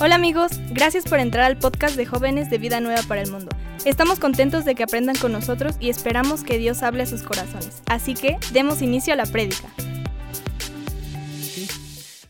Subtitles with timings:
[0.00, 3.50] Hola amigos, gracias por entrar al podcast de jóvenes de Vida Nueva para el Mundo.
[3.84, 7.82] Estamos contentos de que aprendan con nosotros y esperamos que Dios hable a sus corazones.
[7.86, 9.72] Así que demos inicio a la prédica.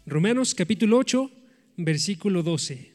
[0.06, 1.30] Romanos capítulo 8,
[1.78, 2.92] versículo 12.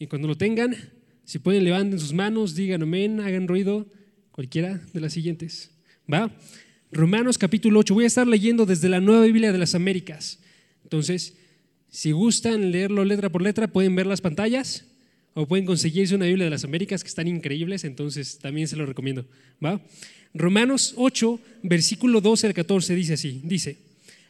[0.00, 0.76] Y cuando lo tengan,
[1.24, 3.86] si pueden levanten sus manos, digan amén, hagan ruido,
[4.30, 5.70] cualquiera de las siguientes.
[6.12, 6.30] ¿Va?
[6.90, 7.94] Romanos capítulo 8.
[7.94, 10.38] Voy a estar leyendo desde la Nueva Biblia de las Américas.
[10.84, 11.36] Entonces,
[11.90, 14.84] si gustan leerlo letra por letra, pueden ver las pantallas
[15.34, 18.86] o pueden conseguirse una Biblia de las Américas que están increíbles, entonces también se lo
[18.86, 19.26] recomiendo.
[19.64, 19.80] ¿va?
[20.34, 23.78] Romanos 8, versículo 12 al 14 dice así, dice,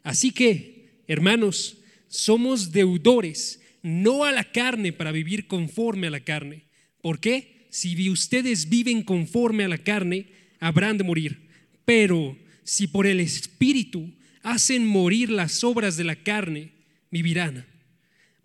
[0.03, 1.79] así que, hermanos,
[2.09, 6.65] somos deudores, no a la carne para vivir conforme a la carne.
[7.01, 7.67] ¿Por qué?
[7.71, 10.27] Si ustedes viven conforme a la carne,
[10.61, 11.49] habrán de morir.
[11.85, 16.73] Pero si por el Espíritu hacen morir las obras de la carne,
[17.11, 17.67] vivirán.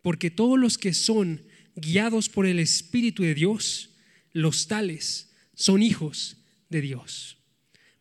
[0.01, 1.41] Porque todos los que son
[1.75, 3.91] guiados por el Espíritu de Dios,
[4.31, 6.37] los tales son hijos
[6.69, 7.37] de Dios.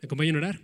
[0.00, 0.60] ¿Me acompañan a orar?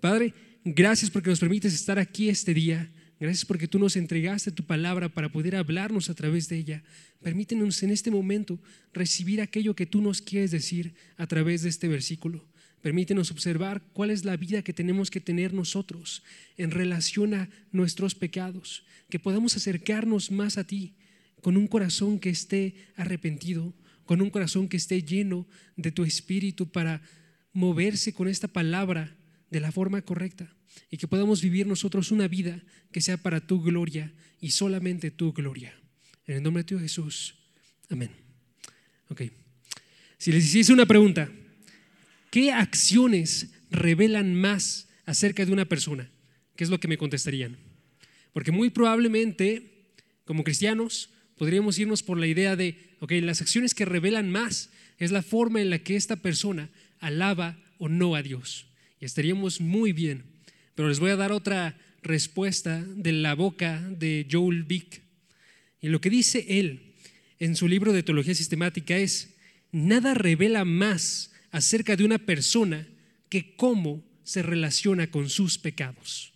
[0.00, 0.32] Padre,
[0.64, 2.90] gracias porque nos permites estar aquí este día.
[3.18, 6.82] Gracias porque tú nos entregaste tu palabra para poder hablarnos a través de ella.
[7.20, 8.58] Permítenos en este momento
[8.94, 12.49] recibir aquello que tú nos quieres decir a través de este versículo.
[12.82, 16.22] Permítenos observar cuál es la vida que tenemos que tener nosotros
[16.56, 20.94] en relación a nuestros pecados, que podamos acercarnos más a ti
[21.42, 26.70] con un corazón que esté arrepentido, con un corazón que esté lleno de tu espíritu
[26.70, 27.02] para
[27.52, 29.14] moverse con esta palabra
[29.50, 30.54] de la forma correcta
[30.90, 35.32] y que podamos vivir nosotros una vida que sea para tu gloria y solamente tu
[35.32, 35.74] gloria.
[36.26, 37.34] En el nombre de tu Jesús.
[37.88, 38.10] Amén.
[39.08, 39.22] Ok.
[40.16, 41.30] Si les hiciese una pregunta,
[42.30, 46.10] ¿qué acciones revelan más acerca de una persona?
[46.56, 47.56] ¿Qué es lo que me contestarían?
[48.32, 49.92] Porque muy probablemente,
[50.24, 55.10] como cristianos, podríamos irnos por la idea de, ok, las acciones que revelan más es
[55.10, 56.68] la forma en la que esta persona
[57.00, 58.66] alaba o no a Dios.
[59.00, 60.24] Y estaríamos muy bien.
[60.74, 65.02] Pero les voy a dar otra respuesta de la boca de Joel Vick.
[65.80, 66.94] Y lo que dice él
[67.38, 69.34] en su libro de Teología Sistemática es,
[69.72, 72.86] nada revela más acerca de una persona
[73.28, 76.32] que cómo se relaciona con sus pecados.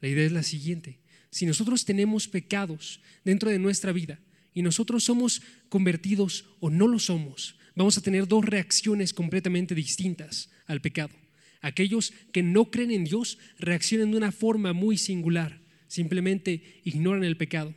[0.00, 0.98] La idea es la siguiente.
[1.30, 4.20] Si nosotros tenemos pecados dentro de nuestra vida
[4.52, 10.50] y nosotros somos convertidos o no lo somos, vamos a tener dos reacciones completamente distintas
[10.66, 11.14] al pecado.
[11.60, 17.36] Aquellos que no creen en Dios reaccionan de una forma muy singular, simplemente ignoran el
[17.36, 17.74] pecado,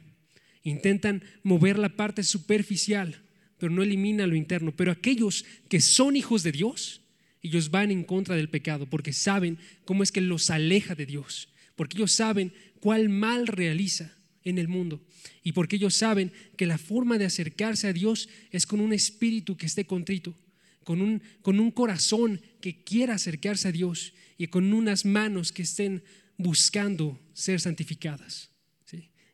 [0.64, 3.25] intentan mover la parte superficial
[3.58, 4.76] pero no elimina lo interno.
[4.76, 7.02] Pero aquellos que son hijos de Dios,
[7.42, 11.50] ellos van en contra del pecado porque saben cómo es que los aleja de Dios,
[11.76, 14.12] porque ellos saben cuál mal realiza
[14.44, 15.02] en el mundo
[15.44, 19.58] y porque ellos saben que la forma de acercarse a Dios es con un espíritu
[19.58, 20.36] que esté contrito,
[20.84, 25.64] con un, con un corazón que quiera acercarse a Dios y con unas manos que
[25.64, 26.04] estén
[26.38, 28.50] buscando ser santificadas.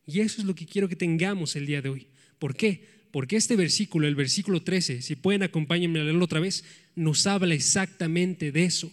[0.05, 2.07] Y eso es lo que quiero que tengamos el día de hoy.
[2.39, 3.00] ¿Por qué?
[3.11, 6.63] Porque este versículo, el versículo 13, si pueden acompáñenme a leerlo otra vez,
[6.95, 8.91] nos habla exactamente de eso.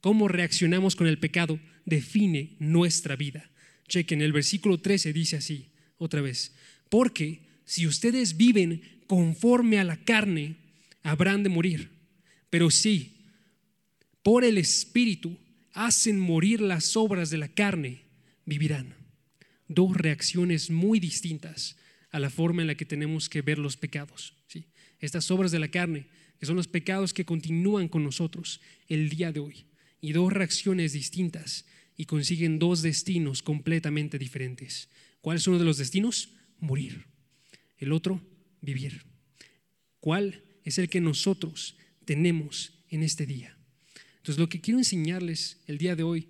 [0.00, 3.48] Cómo reaccionamos con el pecado define nuestra vida.
[3.88, 5.68] Chequen, el versículo 13 dice así,
[5.98, 6.52] otra vez,
[6.88, 10.56] porque si ustedes viven conforme a la carne,
[11.02, 11.90] habrán de morir.
[12.50, 13.16] Pero si
[14.22, 15.36] por el Espíritu
[15.72, 18.02] hacen morir las obras de la carne,
[18.44, 18.94] vivirán.
[19.68, 21.76] Dos reacciones muy distintas
[22.12, 24.34] a la forma en la que tenemos que ver los pecados.
[24.46, 24.66] ¿sí?
[25.00, 26.06] Estas obras de la carne,
[26.38, 29.64] que son los pecados que continúan con nosotros el día de hoy,
[30.00, 31.64] y dos reacciones distintas
[31.96, 34.88] y consiguen dos destinos completamente diferentes.
[35.20, 36.30] ¿Cuál es uno de los destinos?
[36.58, 37.06] Morir.
[37.78, 38.20] El otro,
[38.60, 39.04] vivir.
[40.00, 43.56] ¿Cuál es el que nosotros tenemos en este día?
[44.16, 46.28] Entonces, lo que quiero enseñarles el día de hoy,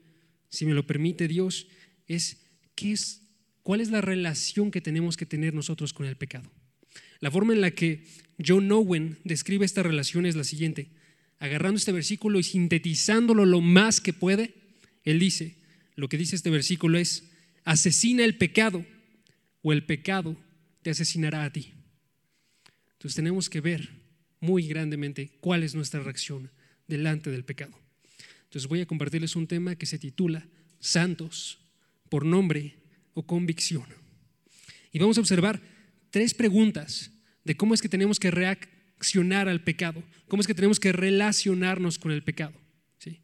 [0.48, 1.66] si me lo permite Dios,
[2.06, 2.44] es
[2.75, 3.22] qué es
[3.62, 6.50] ¿Cuál es la relación que tenemos que tener nosotros con el pecado?
[7.20, 8.04] La forma en la que
[8.44, 10.91] John Owen describe esta relación es la siguiente.
[11.38, 14.54] Agarrando este versículo y sintetizándolo lo más que puede,
[15.04, 15.56] él dice,
[15.94, 17.30] lo que dice este versículo es,
[17.64, 18.84] asesina el pecado
[19.62, 20.36] o el pecado
[20.82, 21.72] te asesinará a ti.
[22.94, 23.91] Entonces tenemos que ver
[24.41, 26.50] muy grandemente cuál es nuestra reacción
[26.88, 27.78] delante del pecado.
[28.44, 30.47] Entonces voy a compartirles un tema que se titula
[30.80, 31.58] Santos
[32.08, 32.81] por nombre
[33.14, 33.86] o convicción.
[34.92, 35.60] Y vamos a observar
[36.10, 37.10] tres preguntas
[37.44, 41.98] de cómo es que tenemos que reaccionar al pecado, cómo es que tenemos que relacionarnos
[41.98, 42.54] con el pecado.
[42.98, 43.22] ¿sí?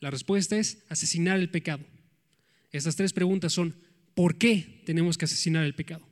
[0.00, 1.84] La respuesta es asesinar el pecado.
[2.72, 3.76] Estas tres preguntas son,
[4.14, 6.06] ¿por qué tenemos que asesinar el pecado?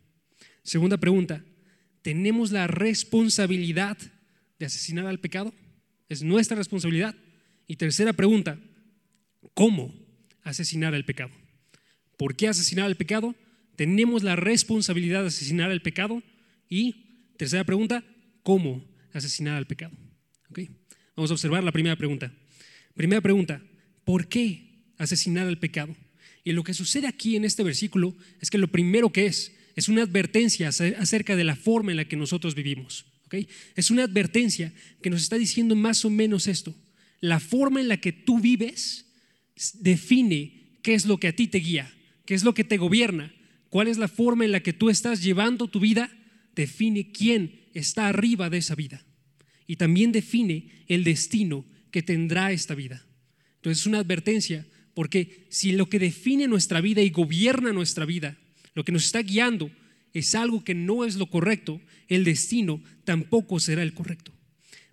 [0.62, 1.44] Segunda pregunta,
[2.02, 3.96] ¿tenemos la responsabilidad
[4.58, 5.54] de asesinar al pecado?
[6.08, 7.14] Es nuestra responsabilidad.
[7.66, 8.58] Y tercera pregunta,
[9.54, 9.94] ¿cómo
[10.42, 11.30] asesinar al pecado?
[12.18, 13.34] ¿Por qué asesinar al pecado?
[13.76, 16.22] ¿Tenemos la responsabilidad de asesinar al pecado?
[16.68, 18.04] Y tercera pregunta,
[18.42, 19.96] ¿cómo asesinar al pecado?
[21.16, 22.32] Vamos a observar la primera pregunta.
[22.94, 23.62] Primera pregunta,
[24.04, 25.96] ¿por qué asesinar al pecado?
[26.44, 29.88] Y lo que sucede aquí en este versículo es que lo primero que es, es
[29.88, 33.06] una advertencia acerca de la forma en la que nosotros vivimos.
[33.74, 34.72] Es una advertencia
[35.02, 36.74] que nos está diciendo más o menos esto.
[37.20, 39.06] La forma en la que tú vives
[39.74, 41.92] define qué es lo que a ti te guía,
[42.28, 43.32] qué es lo que te gobierna,
[43.70, 46.14] cuál es la forma en la que tú estás llevando tu vida,
[46.54, 49.02] define quién está arriba de esa vida.
[49.66, 53.02] Y también define el destino que tendrá esta vida.
[53.54, 58.36] Entonces es una advertencia, porque si lo que define nuestra vida y gobierna nuestra vida,
[58.74, 59.70] lo que nos está guiando,
[60.12, 64.34] es algo que no es lo correcto, el destino tampoco será el correcto.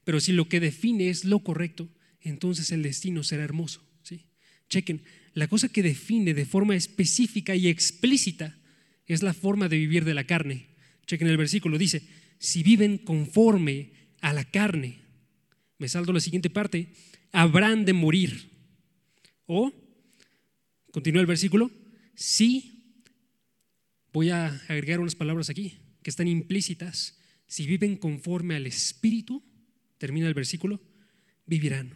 [0.06, 1.90] Pero si lo que define es lo correcto,
[2.22, 3.84] entonces el destino será hermoso.
[4.04, 4.24] ¿sí?
[4.70, 5.04] Chequen,
[5.36, 8.58] la cosa que define de forma específica y explícita
[9.06, 10.70] es la forma de vivir de la carne.
[11.06, 12.02] Chequen el versículo, dice,
[12.40, 13.92] si viven conforme
[14.22, 15.02] a la carne,
[15.78, 16.92] me salto la siguiente parte,
[17.32, 18.50] habrán de morir.
[19.46, 19.72] O,
[20.92, 21.70] continúa el versículo,
[22.16, 22.76] si
[24.16, 27.20] Voy a agregar unas palabras aquí que están implícitas.
[27.48, 29.44] Si viven conforme al Espíritu,
[29.98, 30.82] termina el versículo,
[31.46, 31.92] vivirán.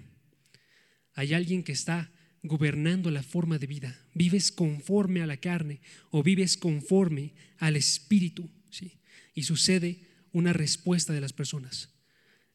[1.14, 2.12] Hay alguien que está
[2.44, 4.00] gobernando la forma de vida.
[4.14, 5.82] Vives conforme a la carne
[6.12, 8.50] o vives conforme al Espíritu.
[8.70, 9.00] ¿sí?
[9.34, 10.00] Y sucede
[10.32, 11.90] una respuesta de las personas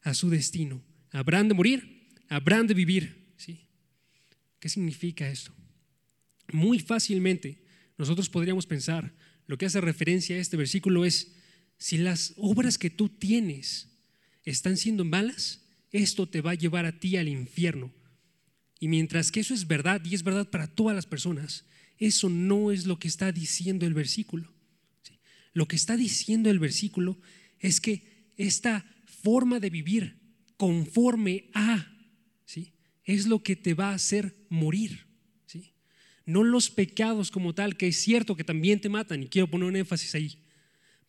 [0.02, 0.82] a su destino.
[1.10, 3.34] Habrán de morir, habrán de vivir.
[3.36, 3.66] ¿sí?
[4.60, 5.52] ¿Qué significa esto?
[6.52, 7.64] Muy fácilmente
[7.96, 9.12] nosotros podríamos pensar,
[9.46, 11.32] lo que hace referencia a este versículo es,
[11.78, 13.88] si las obras que tú tienes
[14.44, 17.92] están siendo malas, esto te va a llevar a ti al infierno.
[18.84, 21.64] Y mientras que eso es verdad y es verdad para todas las personas,
[21.96, 24.52] eso no es lo que está diciendo el versículo.
[25.54, 27.18] Lo que está diciendo el versículo
[27.60, 30.18] es que esta forma de vivir
[30.58, 31.96] conforme a,
[32.44, 32.74] ¿sí?
[33.04, 35.06] es lo que te va a hacer morir
[36.26, 39.68] no los pecados como tal, que es cierto que también te matan, y quiero poner
[39.68, 40.38] un énfasis ahí,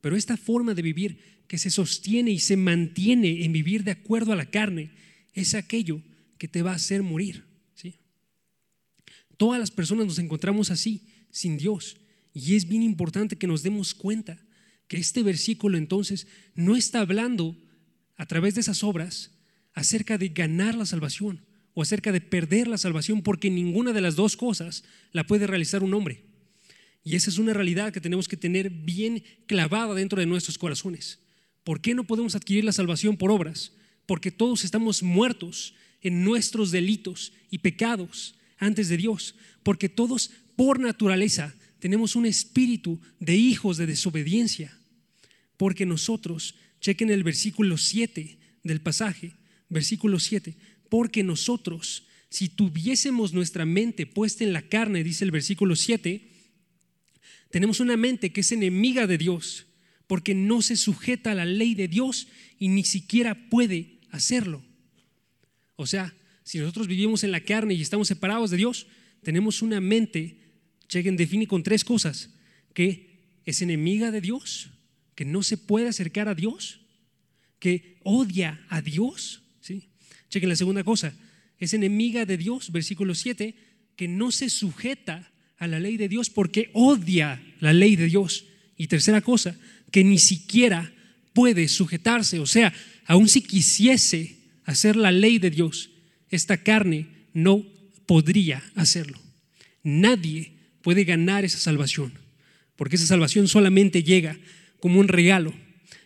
[0.02, 4.34] pero esta forma de vivir que se sostiene y se mantiene en vivir de acuerdo
[4.34, 4.92] a la carne,
[5.34, 6.02] es aquello
[6.38, 7.45] que te va a hacer morir.
[9.38, 11.98] Todas las personas nos encontramos así, sin Dios,
[12.34, 14.38] y es bien importante que nos demos cuenta
[14.88, 17.58] que este versículo entonces no está hablando
[18.18, 19.32] a través de esas obras
[19.74, 21.42] acerca de ganar la salvación,
[21.76, 25.84] o acerca de perder la salvación, porque ninguna de las dos cosas la puede realizar
[25.84, 26.24] un hombre.
[27.04, 31.20] Y esa es una realidad que tenemos que tener bien clavada dentro de nuestros corazones.
[31.66, 33.74] ¿Por qué no podemos adquirir la salvación por obras?
[34.06, 39.36] Porque todos estamos muertos en nuestros delitos y pecados antes de Dios.
[39.64, 44.78] Porque todos por naturaleza tenemos un espíritu de hijos de desobediencia.
[45.58, 49.34] Porque nosotros, chequen el versículo 7 del pasaje,
[49.70, 50.56] versículo 7,
[50.90, 56.32] porque nosotros, si tuviésemos nuestra mente puesta en la carne, dice el versículo 7,
[57.52, 59.68] tenemos una mente que es enemiga de Dios,
[60.08, 62.28] porque no se sujeta a la ley de Dios
[62.60, 64.64] y ni siquiera puede hacerlo.
[65.76, 66.14] O sea,
[66.46, 68.88] si nosotros vivimos en la carne y estamos separados de Dios,
[69.22, 70.38] tenemos una mente,
[70.88, 72.30] chequen, define con tres cosas,
[72.74, 74.70] que es enemiga de Dios,
[75.16, 76.80] que no se puede acercar a Dios,
[77.60, 79.42] que odia a Dios
[80.36, 81.14] Chequen la segunda cosa,
[81.60, 83.56] es enemiga de Dios, versículo 7,
[83.96, 88.46] que no se sujeta a la ley de Dios porque odia la ley de Dios.
[88.76, 89.58] Y tercera cosa,
[89.92, 90.92] que ni siquiera
[91.34, 92.74] puede sujetarse, o sea,
[93.06, 95.92] aun si quisiese hacer la ley de Dios,
[96.36, 97.66] esta carne no
[98.06, 99.20] podría hacerlo.
[99.84, 102.14] Nadie puede ganar esa salvación,
[102.76, 104.38] porque esa salvación solamente llega
[104.80, 105.54] como un regalo.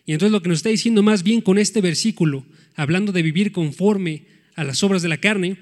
[0.06, 3.52] Y entonces lo que nos está diciendo más bien con este versículo hablando de vivir
[3.52, 5.56] conforme a las obras de la carne,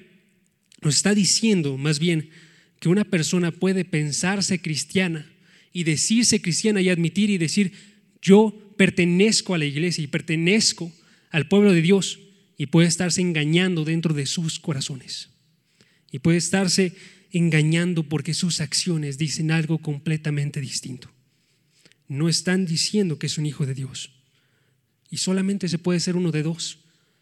[0.82, 2.30] nos está diciendo más bien
[2.80, 5.26] que una persona puede pensarse cristiana
[5.72, 7.72] y decirse cristiana y admitir y decir,
[8.22, 10.92] yo pertenezco a la iglesia y pertenezco
[11.30, 12.20] al pueblo de Dios
[12.58, 15.30] y puede estarse engañando dentro de sus corazones.
[16.10, 16.94] Y puede estarse
[17.30, 21.10] engañando porque sus acciones dicen algo completamente distinto.
[22.08, 24.10] No están diciendo que es un hijo de Dios.
[25.10, 26.78] Y solamente se puede ser uno de dos.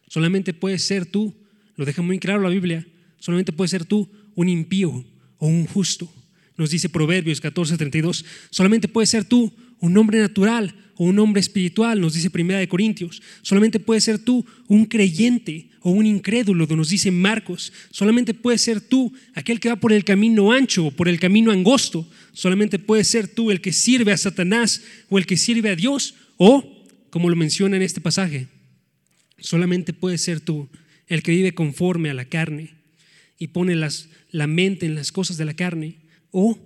[0.08, 1.34] Solamente puedes ser tú,
[1.76, 2.86] lo deja muy claro la Biblia,
[3.18, 5.04] solamente puedes ser tú un impío
[5.38, 6.10] o un justo.
[6.56, 12.00] Nos dice Proverbios 14:32, solamente puedes ser tú un hombre natural o un hombre espiritual,
[12.00, 13.22] nos dice Primera de Corintios.
[13.42, 17.72] Solamente puedes ser tú un creyente o un incrédulo, nos dice Marcos.
[17.90, 21.52] Solamente puedes ser tú aquel que va por el camino ancho o por el camino
[21.52, 22.08] angosto.
[22.32, 26.14] Solamente puedes ser tú el que sirve a Satanás o el que sirve a Dios
[26.38, 26.64] o,
[27.10, 28.48] como lo menciona en este pasaje,
[29.38, 30.68] solamente puedes ser tú
[31.08, 32.70] el que vive conforme a la carne
[33.38, 35.96] y pone la mente en las cosas de la carne
[36.30, 36.58] o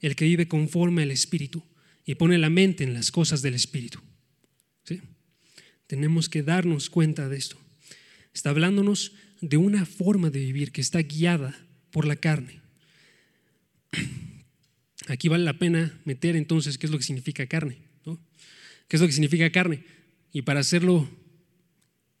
[0.00, 1.62] el que vive conforme al Espíritu
[2.04, 4.00] y pone la mente en las cosas del Espíritu.
[4.84, 5.00] ¿Sí?
[5.86, 7.56] Tenemos que darnos cuenta de esto.
[8.34, 11.58] Está hablándonos de una forma de vivir que está guiada
[11.90, 12.60] por la carne.
[15.08, 17.78] Aquí vale la pena meter entonces qué es lo que significa carne.
[18.88, 19.84] ¿Qué es lo que significa carne?
[20.32, 21.08] Y para hacerlo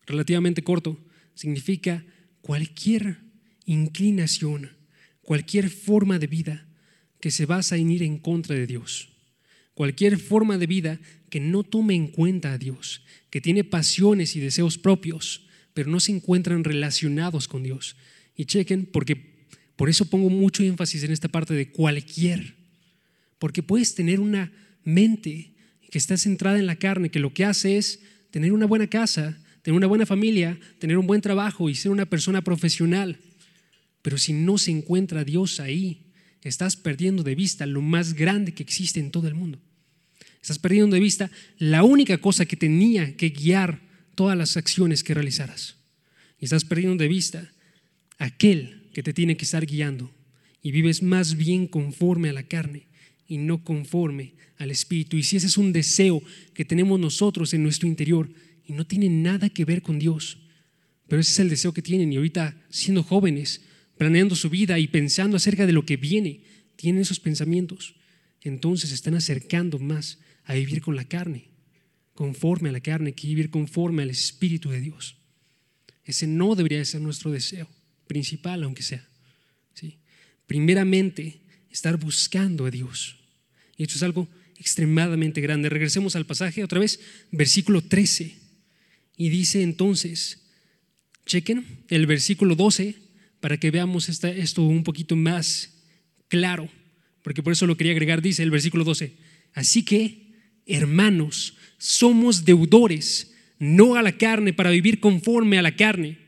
[0.06, 0.98] relativamente corto,
[1.34, 2.04] significa
[2.40, 3.18] cualquier
[3.66, 4.70] inclinación,
[5.20, 6.66] cualquier forma de vida
[7.20, 9.11] que se basa en ir en contra de Dios.
[9.74, 11.00] Cualquier forma de vida
[11.30, 16.00] que no tome en cuenta a Dios, que tiene pasiones y deseos propios, pero no
[16.00, 17.96] se encuentran relacionados con Dios.
[18.36, 19.32] Y chequen, porque
[19.76, 22.54] por eso pongo mucho énfasis en esta parte de cualquier,
[23.38, 24.52] porque puedes tener una
[24.84, 25.52] mente
[25.90, 28.00] que está centrada en la carne, que lo que hace es
[28.30, 32.06] tener una buena casa, tener una buena familia, tener un buen trabajo y ser una
[32.06, 33.18] persona profesional.
[34.02, 36.01] Pero si no se encuentra Dios ahí,
[36.48, 39.60] estás perdiendo de vista lo más grande que existe en todo el mundo.
[40.40, 43.80] Estás perdiendo de vista la única cosa que tenía que guiar
[44.14, 45.76] todas las acciones que realizaras.
[46.38, 47.52] Y estás perdiendo de vista
[48.18, 50.12] aquel que te tiene que estar guiando.
[50.60, 52.86] Y vives más bien conforme a la carne
[53.26, 55.16] y no conforme al Espíritu.
[55.16, 56.22] Y si ese es un deseo
[56.54, 58.28] que tenemos nosotros en nuestro interior
[58.66, 60.38] y no tiene nada que ver con Dios,
[61.08, 63.62] pero ese es el deseo que tienen y ahorita siendo jóvenes,
[63.96, 66.40] planeando su vida y pensando acerca de lo que viene,
[66.76, 67.94] tienen esos pensamientos,
[68.40, 71.48] entonces se están acercando más a vivir con la carne,
[72.14, 75.16] conforme a la carne, que vivir conforme al Espíritu de Dios.
[76.04, 77.68] Ese no debería ser nuestro deseo
[78.06, 79.08] principal, aunque sea.
[80.46, 83.16] Primeramente, estar buscando a Dios.
[83.76, 85.70] Y esto es algo extremadamente grande.
[85.70, 88.36] Regresemos al pasaje otra vez, versículo 13.
[89.16, 90.42] Y dice entonces,
[91.24, 92.96] chequen el versículo 12
[93.42, 95.74] para que veamos esto un poquito más
[96.28, 96.70] claro,
[97.22, 99.14] porque por eso lo quería agregar, dice el versículo 12.
[99.52, 100.30] Así que,
[100.64, 106.18] hermanos, somos deudores, no a la carne, para vivir conforme a la carne.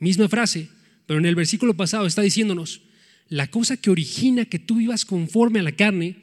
[0.00, 0.68] Misma frase,
[1.06, 2.80] pero en el versículo pasado está diciéndonos,
[3.28, 6.16] la cosa que origina que tú vivas conforme a la carne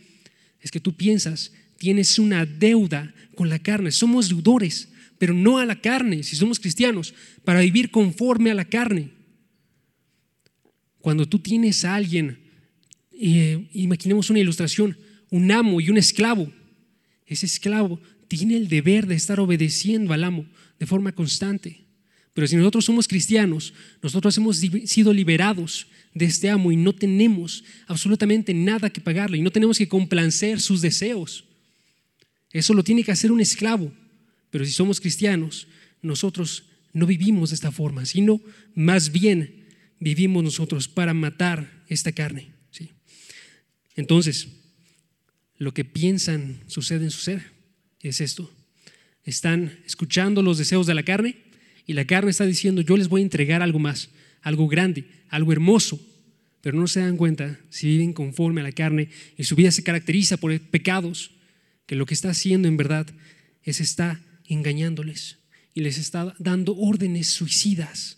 [0.60, 5.66] es que tú piensas, tienes una deuda con la carne, somos deudores, pero no a
[5.66, 7.14] la carne, si somos cristianos,
[7.46, 9.16] para vivir conforme a la carne.
[11.08, 12.38] Cuando tú tienes a alguien,
[13.14, 14.98] eh, imaginemos una ilustración,
[15.30, 16.52] un amo y un esclavo,
[17.26, 20.46] ese esclavo tiene el deber de estar obedeciendo al amo
[20.78, 21.86] de forma constante.
[22.34, 23.74] Pero si nosotros somos cristianos,
[24.04, 29.42] nosotros hemos sido liberados de este amo y no tenemos absolutamente nada que pagarle y
[29.42, 31.46] no tenemos que complacer sus deseos.
[32.52, 33.94] Eso lo tiene que hacer un esclavo.
[34.50, 35.70] Pero si somos cristianos,
[36.02, 38.42] nosotros no vivimos de esta forma, sino
[38.76, 39.57] más bien
[40.00, 42.52] vivimos nosotros para matar esta carne.
[42.72, 42.92] ¿sí?
[43.96, 44.48] Entonces,
[45.58, 47.44] lo que piensan sucede en su ser
[48.02, 48.52] es esto.
[49.24, 51.36] Están escuchando los deseos de la carne
[51.86, 54.10] y la carne está diciendo, yo les voy a entregar algo más,
[54.42, 56.00] algo grande, algo hermoso,
[56.62, 59.84] pero no se dan cuenta si viven conforme a la carne y su vida se
[59.84, 61.32] caracteriza por pecados,
[61.86, 63.08] que lo que está haciendo en verdad
[63.64, 65.38] es está engañándoles
[65.74, 68.17] y les está dando órdenes suicidas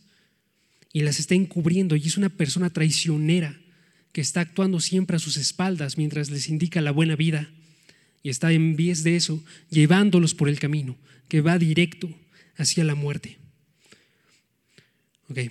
[0.92, 3.60] y las está encubriendo y es una persona traicionera
[4.12, 7.50] que está actuando siempre a sus espaldas mientras les indica la buena vida
[8.24, 12.10] y está en vez de eso llevándolos por el camino que va directo
[12.56, 13.38] hacia la muerte.
[15.30, 15.50] Okay.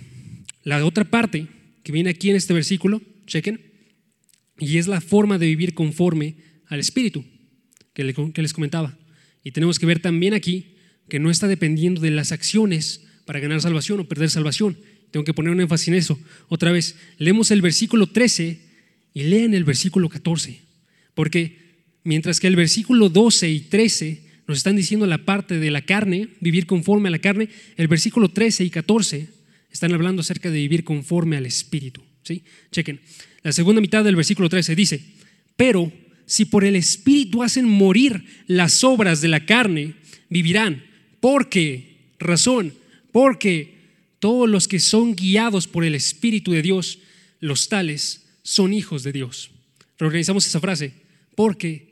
[0.65, 1.47] La otra parte
[1.85, 3.61] que viene aquí en este versículo, chequen,
[4.59, 7.25] y es la forma de vivir conforme al Espíritu
[7.95, 8.99] que les comentaba.
[9.45, 10.75] Y tenemos que ver también aquí
[11.09, 14.79] que no está dependiendo de las acciones para ganar salvación o perder salvación,
[15.11, 16.19] tengo que poner un énfasis en eso.
[16.49, 18.61] Otra vez, leemos el versículo 13
[19.15, 20.61] y lean el versículo 14.
[21.15, 21.59] Porque
[22.05, 26.29] mientras que el versículo 12 y 13 nos están diciendo la parte de la carne,
[26.41, 29.29] vivir conforme a la carne, el versículo 13 y 14
[29.71, 32.03] están hablando acerca de vivir conforme al Espíritu.
[32.23, 32.43] ¿sí?
[32.73, 33.01] Chequen,
[33.43, 35.03] la segunda mitad del versículo 13 dice,
[35.57, 35.93] pero
[36.27, 39.95] si por el Espíritu hacen morir las obras de la carne,
[40.29, 40.85] vivirán.
[41.21, 42.75] Porque, razón,
[43.13, 43.78] porque
[44.19, 46.99] todos los que son guiados por el Espíritu de Dios,
[47.41, 49.51] los tales son hijos de Dios.
[49.99, 50.93] Reorganizamos esa frase
[51.35, 51.89] porque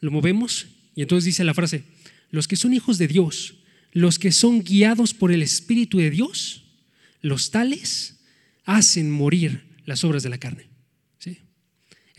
[0.00, 1.84] lo movemos Y entonces dice la frase,
[2.30, 3.54] los que son hijos de Dios,
[3.92, 6.64] los que son guiados por el Espíritu de Dios,
[7.20, 8.20] los tales
[8.64, 10.70] hacen morir las obras de la carne.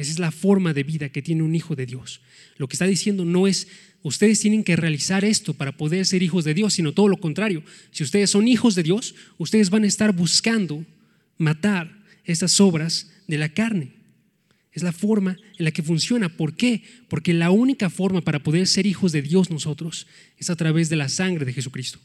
[0.02, 2.22] Esa es la forma de vida que tiene un hijo de Dios.
[2.58, 3.68] Lo que está diciendo no es,
[4.03, 7.63] ustedes tienen que realizar esto para poder ser hijos de Dios, sino todo lo contrario.
[7.91, 10.86] Si ustedes son hijos de Dios, ustedes van a estar buscando
[11.38, 13.93] matar estas obras de la carne.
[14.74, 16.29] Es la forma en la que funciona.
[16.29, 16.84] ¿Por qué?
[17.10, 20.96] Porque la única forma para poder ser hijos de Dios nosotros es a través de
[20.96, 22.00] la sangre de Jesucristo.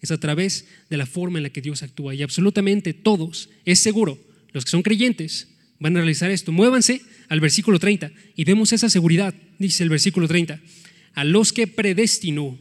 [0.00, 2.14] Es a través de la forma en la que Dios actúa.
[2.14, 4.18] Y absolutamente todos, es seguro,
[4.52, 5.48] los que son creyentes
[5.78, 6.52] van a realizar esto.
[6.52, 10.60] Muévanse al versículo 30 y vemos esa seguridad, dice el versículo 30.
[11.14, 12.58] A los que predestinó,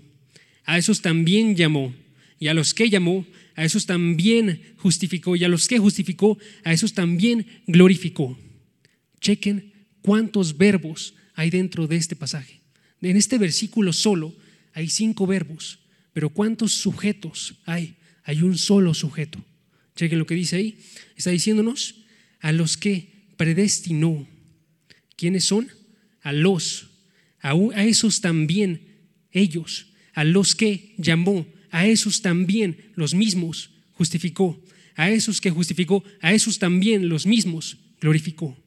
[0.66, 1.94] a esos también llamó.
[2.40, 5.36] Y a los que llamó, a esos también justificó.
[5.36, 8.38] Y a los que justificó, a esos también glorificó.
[9.22, 12.62] Chequen cuántos verbos hay dentro de este pasaje.
[13.02, 14.36] En este versículo solo
[14.74, 15.80] hay cinco verbos,
[16.14, 17.96] pero ¿cuántos sujetos hay?
[18.24, 19.44] Hay un solo sujeto.
[19.96, 20.78] Chequen lo que dice ahí.
[21.16, 21.96] Está diciéndonos
[22.40, 24.28] a los que predestinó.
[25.16, 25.70] ¿Quiénes son?
[26.22, 26.90] A los.
[27.44, 28.88] A, esos también
[29.32, 29.94] ellos.
[30.14, 31.46] A los que llamó.
[31.70, 34.60] A esos también los mismos justificó.
[34.96, 36.04] A esos que justificó.
[36.22, 38.58] A esos también los mismos glorificó.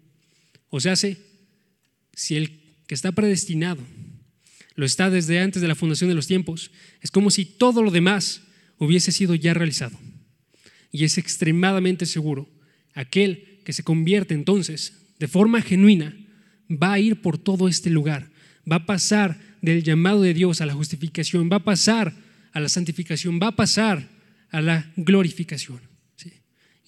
[0.68, 3.82] O sea, si el que está predestinado
[4.74, 7.90] lo está desde antes de la fundación de los tiempos, es como si todo lo
[7.90, 8.42] demás
[8.78, 9.98] hubiese sido ya realizado.
[10.92, 12.48] Y es extremadamente seguro,
[12.92, 16.14] aquel que se convierte entonces de forma genuina
[16.70, 18.30] va a ir por todo este lugar,
[18.70, 22.14] va a pasar del llamado de Dios a la justificación, va a pasar
[22.52, 24.08] a la santificación, va a pasar
[24.50, 25.80] a la glorificación.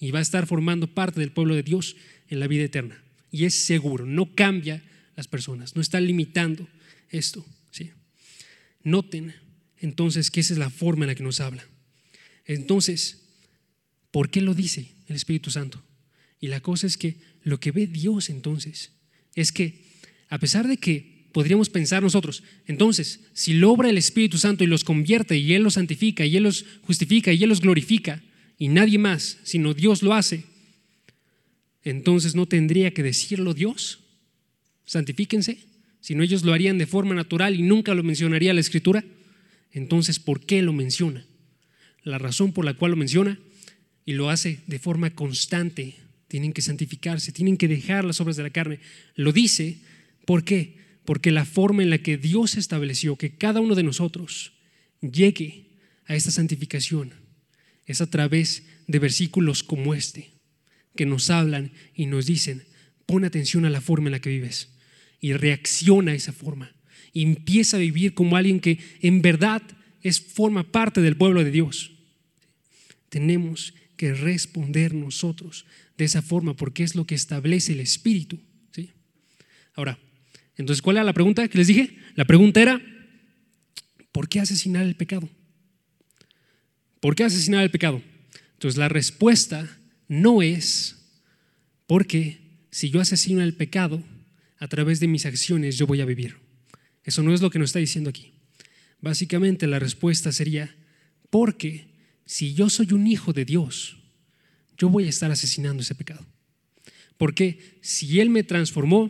[0.01, 1.97] Y va a estar formando parte del pueblo de Dios
[2.29, 4.83] en la vida eterna y es seguro, no cambia
[5.15, 6.67] las personas, no está limitando
[7.09, 7.45] esto.
[7.71, 7.91] ¿sí?
[8.83, 9.35] Noten
[9.77, 11.65] entonces que esa es la forma en la que nos habla.
[12.45, 13.23] Entonces,
[14.11, 15.83] ¿por qué lo dice el Espíritu Santo?
[16.39, 18.93] Y la cosa es que lo que ve Dios entonces
[19.35, 19.85] es que,
[20.29, 24.67] a pesar de que podríamos pensar nosotros, entonces, si lo obra el Espíritu Santo y
[24.67, 28.21] los convierte y Él los santifica y Él los justifica y Él los glorifica
[28.57, 30.43] y nadie más, sino Dios lo hace,
[31.83, 33.99] entonces no tendría que decirlo Dios.
[34.85, 35.59] Santifíquense,
[36.01, 39.03] si no ellos lo harían de forma natural y nunca lo mencionaría la Escritura.
[39.71, 41.25] Entonces, ¿por qué lo menciona?
[42.03, 43.39] La razón por la cual lo menciona
[44.05, 45.95] y lo hace de forma constante.
[46.27, 48.79] Tienen que santificarse, tienen que dejar las obras de la carne.
[49.15, 49.77] Lo dice,
[50.25, 50.78] ¿por qué?
[51.09, 54.53] Porque la forma en la que Dios estableció que cada uno de nosotros
[55.01, 55.71] llegue
[56.05, 57.15] a esta santificación
[57.87, 60.29] es a través de versículos como este
[60.95, 62.63] que nos hablan y nos dicen,
[63.07, 64.69] pon atención a la forma en la que vives
[65.19, 66.75] y reacciona a esa forma.
[67.11, 69.63] Y empieza a vivir como alguien que en verdad
[70.03, 71.91] es, forma parte del pueblo de Dios.
[73.09, 75.65] Tenemos que responder nosotros
[75.97, 78.39] de esa forma porque es lo que establece el Espíritu.
[78.71, 78.91] ¿sí?
[79.73, 79.97] Ahora,
[80.59, 81.95] entonces, ¿cuál era la pregunta que les dije?
[82.15, 82.81] La pregunta era,
[84.11, 85.29] ¿por qué asesinar el pecado?
[86.99, 88.01] ¿Por qué asesinar el pecado?
[88.53, 90.97] Entonces, la respuesta no es
[91.87, 92.41] porque
[92.71, 94.03] si yo asesino el pecado,
[94.57, 96.35] a través de mis acciones yo voy a vivir.
[97.05, 98.33] Eso no es lo que nos está diciendo aquí.
[98.99, 100.75] Básicamente la respuesta sería,
[101.29, 101.87] porque
[102.25, 103.95] si yo soy un hijo de Dios,
[104.77, 106.25] yo voy a estar asesinando ese pecado.
[107.15, 109.09] Porque si Él me transformó,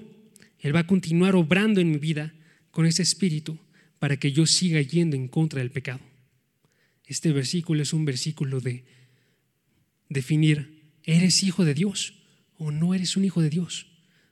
[0.60, 2.34] Él va a continuar obrando en mi vida
[2.72, 3.60] con ese espíritu
[4.00, 6.02] para que yo siga yendo en contra del pecado.
[7.06, 8.86] Este versículo es un versículo de
[10.10, 12.14] definir ¿Eres hijo de Dios
[12.58, 13.88] o no eres un hijo de Dios?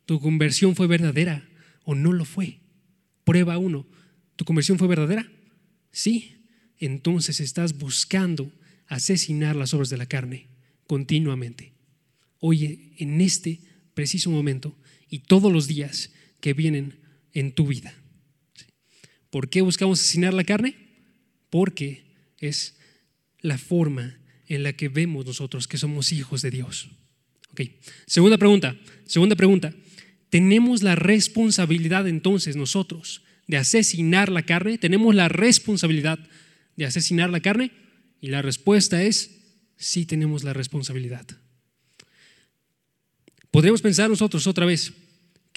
[0.05, 1.49] ¿Tu conversión fue verdadera
[1.83, 2.59] o no lo fue?
[3.23, 3.87] Prueba uno.
[4.35, 5.31] ¿Tu conversión fue verdadera?
[5.91, 6.35] Sí.
[6.77, 8.51] Entonces estás buscando
[8.85, 10.49] asesinar las obras de la carne
[10.85, 11.73] continuamente.
[12.39, 13.59] Oye, en este
[13.95, 14.77] preciso momento
[15.09, 16.99] y todos los días que vienen
[17.33, 17.93] en tu vida.
[19.29, 20.75] ¿Por qué buscamos asesinar la carne?
[21.49, 22.77] Porque es
[23.41, 26.89] la forma en la que vemos nosotros que somos hijos de Dios.
[27.51, 27.79] Okay.
[28.05, 29.73] Segunda pregunta, segunda pregunta.
[30.29, 34.77] ¿Tenemos la responsabilidad entonces nosotros de asesinar la carne?
[34.77, 36.19] ¿Tenemos la responsabilidad
[36.75, 37.71] de asesinar la carne?
[38.19, 39.31] Y la respuesta es,
[39.77, 41.25] sí tenemos la responsabilidad.
[43.51, 44.93] Podríamos pensar nosotros otra vez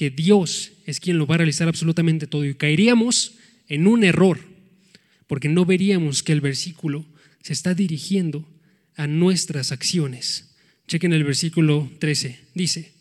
[0.01, 3.35] que Dios es quien lo va a realizar absolutamente todo y caeríamos
[3.69, 4.41] en un error,
[5.27, 7.05] porque no veríamos que el versículo
[7.43, 8.49] se está dirigiendo
[8.97, 10.57] a nuestras acciones.
[10.89, 12.39] Chequen el versículo 13.
[12.55, 12.95] Dice,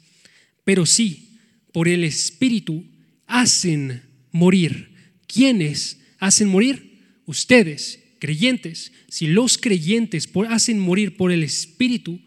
[0.65, 1.39] pero sí,
[1.71, 2.85] por el Espíritu
[3.27, 4.01] hacen
[4.33, 4.89] morir
[5.25, 6.99] ¿quiénes hacen morir?
[7.25, 8.91] Ustedes, creyentes.
[9.07, 12.19] Si los creyentes hacen morir por el Espíritu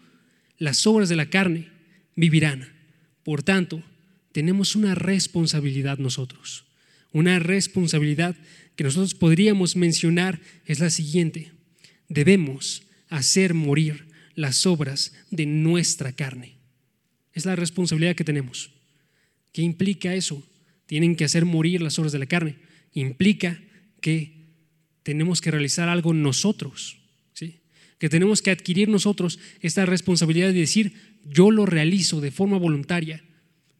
[0.57, 1.69] las obras de la carne,
[2.17, 2.73] vivirán.
[3.23, 3.85] Por tanto,
[4.33, 6.64] tenemos una responsabilidad nosotros.
[7.12, 8.37] Una responsabilidad
[8.75, 11.53] que nosotros podríamos mencionar es la siguiente.
[12.09, 16.57] Debemos hacer morir las obras de nuestra carne.
[17.35, 18.71] Es la responsabilidad que tenemos.
[19.53, 20.42] ¿Qué implica eso?
[20.87, 22.57] Tienen que hacer morir las obras de la carne.
[22.95, 23.61] Implica
[24.01, 24.42] que
[25.03, 26.99] tenemos que realizar algo nosotros,
[27.35, 27.61] ¿sí?
[27.99, 33.23] que tenemos que adquirir nosotros esta responsabilidad de decir, yo lo realizo de forma voluntaria,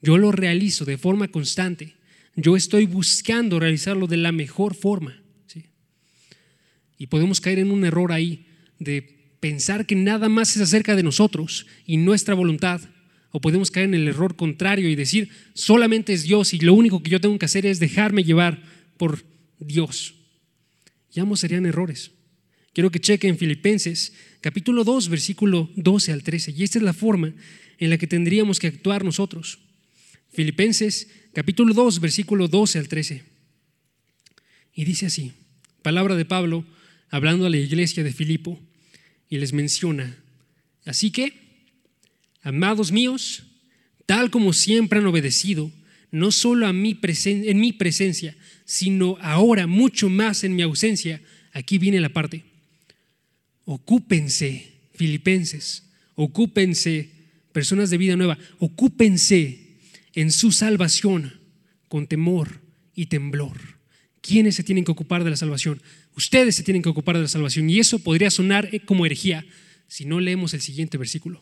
[0.03, 1.95] yo lo realizo de forma constante,
[2.35, 5.23] yo estoy buscando realizarlo de la mejor forma.
[6.99, 8.47] Y podemos caer en un error ahí
[8.79, 12.81] de pensar que nada más es acerca de nosotros y nuestra voluntad.
[13.33, 17.03] O podemos caer en el error contrario y decir, solamente es Dios y lo único
[17.03, 18.63] que yo tengo que hacer es dejarme llevar
[18.99, 19.25] por
[19.59, 20.15] Dios.
[21.13, 22.13] Y ambos serían errores.
[22.73, 26.53] Quiero que chequen Filipenses capítulo 2, versículo 12 al 13.
[26.53, 27.35] Y esta es la forma
[27.79, 29.59] en la que tendríamos que actuar nosotros.
[30.33, 33.23] Filipenses capítulo 2, versículo 12 al 13.
[34.75, 35.33] Y dice así,
[35.83, 36.65] palabra de Pablo
[37.11, 38.59] hablando a la iglesia de Filipo
[39.29, 40.17] y les menciona,
[40.87, 41.35] así que,
[42.43, 43.45] amados míos,
[44.07, 45.71] tal como siempre han obedecido,
[46.11, 51.21] no solo a mi en mi presencia, sino ahora mucho más en mi ausencia,
[51.53, 52.45] aquí viene la parte.
[53.65, 57.11] Ocúpense, filipenses, ocúpense,
[57.53, 59.62] personas de vida nueva, ocúpense
[60.15, 61.41] en su salvación
[61.89, 62.61] con temor
[62.95, 63.59] y temblor.
[64.21, 65.83] ¿Quiénes se tienen que ocupar de la salvación?
[66.17, 67.69] Ustedes se tienen que ocupar de la salvación.
[67.69, 69.45] Y eso podría sonar como herejía
[69.89, 71.41] si no leemos el siguiente versículo.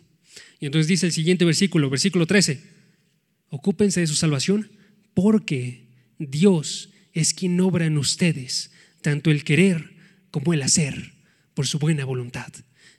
[0.59, 2.63] Y entonces dice el siguiente versículo, versículo 13,
[3.49, 4.71] ocúpense de su salvación
[5.15, 8.71] porque Dios es quien obra en ustedes
[9.03, 9.95] tanto el querer
[10.31, 11.15] como el hacer
[11.55, 12.53] por su buena voluntad.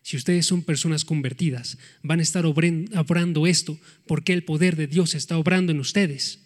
[0.04, 5.14] Si ustedes son personas convertidas, van a estar obrando esto porque el poder de Dios
[5.14, 6.40] está obrando en ustedes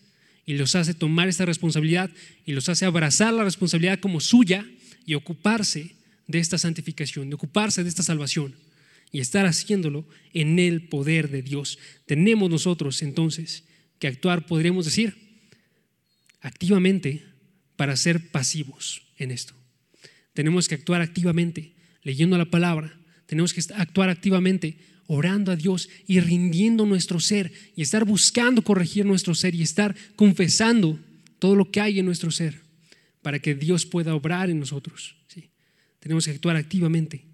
[0.46, 2.12] y los hace tomar esta responsabilidad
[2.46, 4.65] y los hace abrazar la responsabilidad como suya
[5.06, 5.96] y ocuparse
[6.28, 8.56] de esta santificación, de ocuparse de esta salvación
[9.12, 11.80] y estar haciéndolo en el poder de Dios.
[12.06, 13.63] Tenemos nosotros entonces
[14.00, 15.15] que actuar, podríamos decir,
[16.41, 17.24] activamente
[17.76, 19.54] para ser pasivos en esto.
[20.34, 26.20] Tenemos que actuar activamente leyendo la palabra, tenemos que actuar activamente orando a Dios y
[26.20, 31.00] rindiendo nuestro ser y estar buscando corregir nuestro ser y estar confesando
[31.40, 32.62] todo lo que hay en nuestro ser
[33.22, 35.16] para que Dios pueda obrar en nosotros.
[35.28, 35.50] ¿sí?
[36.00, 37.26] Tenemos que actuar activamente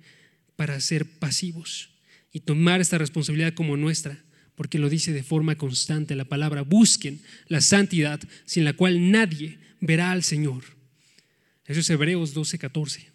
[0.56, 1.90] para ser pasivos
[2.32, 4.24] y tomar esta responsabilidad como nuestra,
[4.56, 9.60] porque lo dice de forma constante la palabra, busquen la santidad sin la cual nadie
[9.80, 10.64] verá al Señor.
[11.66, 13.08] Eso es Hebreos 12:14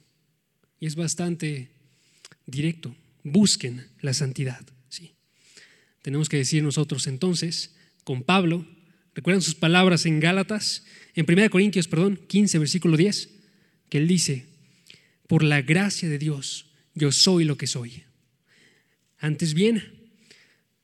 [0.80, 1.75] y es bastante
[2.46, 4.64] directo busquen la santidad.
[4.88, 5.14] ¿sí?
[6.02, 8.66] Tenemos que decir nosotros entonces, con Pablo,
[9.14, 13.30] recuerdan sus palabras en Gálatas, en 1 Corintios, perdón, 15, versículo 10,
[13.88, 14.46] que él dice,
[15.26, 18.04] por la gracia de Dios, yo soy lo que soy.
[19.18, 19.82] Antes bien,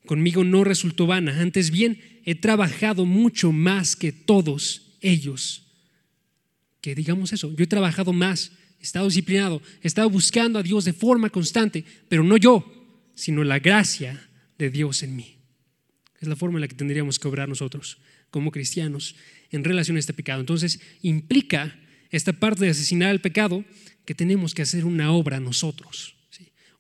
[0.07, 5.67] conmigo no resultó vana, antes bien, he trabajado mucho más que todos ellos.
[6.81, 10.85] Que digamos eso, yo he trabajado más he estado disciplinado, he estado buscando a Dios
[10.85, 12.67] de forma constante, pero no yo,
[13.15, 15.39] sino la gracia de Dios en mí.
[16.21, 17.99] Es la forma en la que tendríamos que obrar nosotros
[18.31, 19.15] como cristianos
[19.51, 20.41] en relación a este pecado.
[20.41, 21.79] Entonces, implica
[22.11, 23.65] esta parte de asesinar el pecado
[24.05, 26.17] que tenemos que hacer una obra nosotros,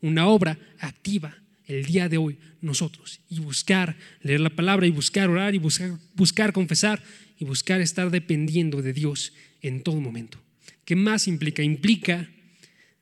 [0.00, 5.30] una obra activa el día de hoy nosotros y buscar leer la palabra y buscar
[5.30, 7.00] orar y buscar, buscar confesar
[7.38, 10.42] y buscar estar dependiendo de Dios en todo momento.
[10.84, 11.62] ¿Qué más implica?
[11.62, 12.28] Implica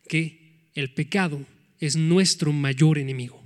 [0.09, 1.47] que el pecado
[1.79, 3.43] es nuestro mayor enemigo.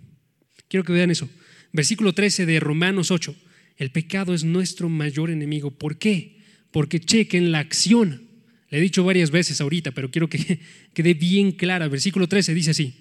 [0.68, 1.28] Quiero que vean eso.
[1.72, 3.34] Versículo 13 de Romanos 8.
[3.76, 5.70] El pecado es nuestro mayor enemigo.
[5.70, 6.38] ¿Por qué?
[6.70, 8.22] Porque chequen la acción.
[8.70, 10.60] Le he dicho varias veces ahorita, pero quiero que
[10.94, 11.88] quede bien clara.
[11.88, 12.94] Versículo 13 dice así.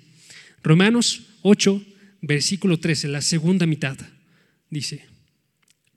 [0.62, 1.84] Romanos 8,
[2.22, 3.98] versículo 13, la segunda mitad.
[4.70, 5.06] Dice,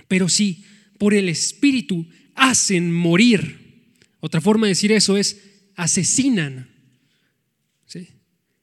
[0.09, 0.65] pero si
[0.99, 3.66] por el Espíritu hacen morir
[4.21, 5.41] otra forma de decir eso es
[5.75, 6.71] asesinan,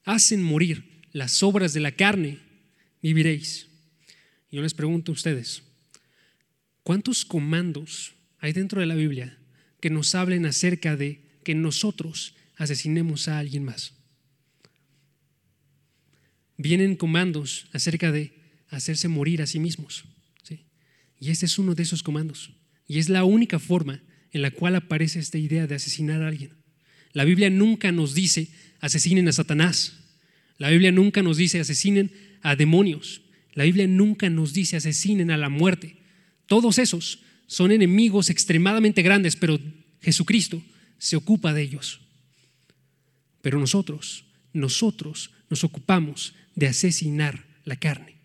[0.06, 2.40] hacen morir las obras de la carne,
[3.02, 3.68] viviréis.
[4.52, 5.64] Yo les pregunto a ustedes,
[6.84, 9.38] ¿cuántos comandos hay dentro de la Biblia
[9.80, 13.94] que nos hablen acerca de que nosotros asesinemos a alguien más?
[16.58, 18.34] Vienen comandos acerca de
[18.70, 20.06] hacerse morir a sí mismos.
[21.20, 22.52] Y este es uno de esos comandos.
[22.86, 26.52] Y es la única forma en la cual aparece esta idea de asesinar a alguien.
[27.14, 28.50] La Biblia nunca nos dice
[28.82, 30.00] asesinen a Satanás.
[30.58, 33.22] La Biblia nunca nos dice asesinen a demonios.
[33.54, 35.98] La Biblia nunca nos dice asesinen a la muerte.
[36.48, 39.60] Todos esos son enemigos extremadamente grandes, pero
[40.02, 40.62] Jesucristo
[40.98, 42.02] se ocupa de ellos.
[43.42, 48.16] Pero nosotros, nosotros nos ocupamos de asesinar la carne,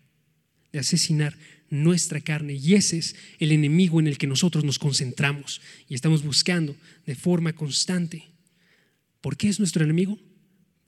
[0.71, 1.37] de asesinar
[1.69, 2.53] nuestra carne.
[2.53, 7.15] Y ese es el enemigo en el que nosotros nos concentramos y estamos buscando de
[7.15, 8.25] forma constante.
[9.21, 10.17] ¿Por qué es nuestro enemigo?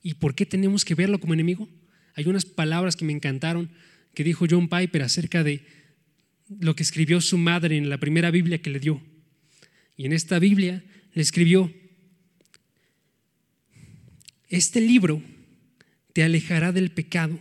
[0.02, 1.68] ¿Y por qué tenemos que verlo como enemigo?
[2.14, 3.70] Hay unas palabras que me encantaron
[4.14, 5.64] que dijo John Piper acerca de
[6.60, 9.00] lo que escribió su madre en la primera Biblia que le dio.
[9.96, 11.72] Y en esta Biblia le escribió,
[14.48, 15.22] este libro
[16.12, 17.38] te alejará del pecado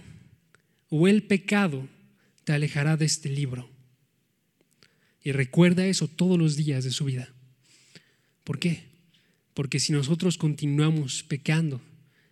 [0.90, 1.88] o el pecado
[2.52, 3.70] alejará de este libro.
[5.24, 7.30] Y recuerda eso todos los días de su vida.
[8.44, 8.84] ¿Por qué?
[9.54, 11.82] Porque si nosotros continuamos pecando,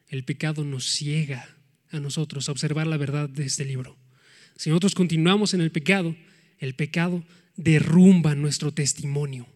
[0.08, 1.56] el pecado nos ciega
[1.92, 3.98] a nosotros a observar la verdad de este libro.
[4.56, 6.16] Si nosotros continuamos en el pecado,
[6.60, 7.24] el pecado
[7.56, 9.48] derrumba nuestro testimonio.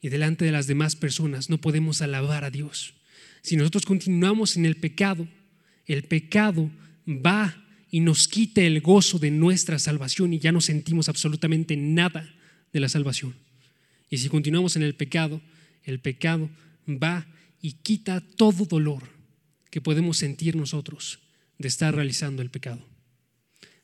[0.00, 2.94] Y delante de las demás personas no podemos alabar a Dios.
[3.42, 5.28] Si nosotros continuamos en el pecado,
[5.86, 6.70] el pecado
[7.06, 7.63] va
[7.94, 12.28] y nos quite el gozo de nuestra salvación y ya no sentimos absolutamente nada
[12.72, 13.36] de la salvación.
[14.10, 15.40] Y si continuamos en el pecado,
[15.84, 16.50] el pecado
[16.88, 17.24] va
[17.62, 19.04] y quita todo dolor
[19.70, 21.20] que podemos sentir nosotros
[21.56, 22.84] de estar realizando el pecado.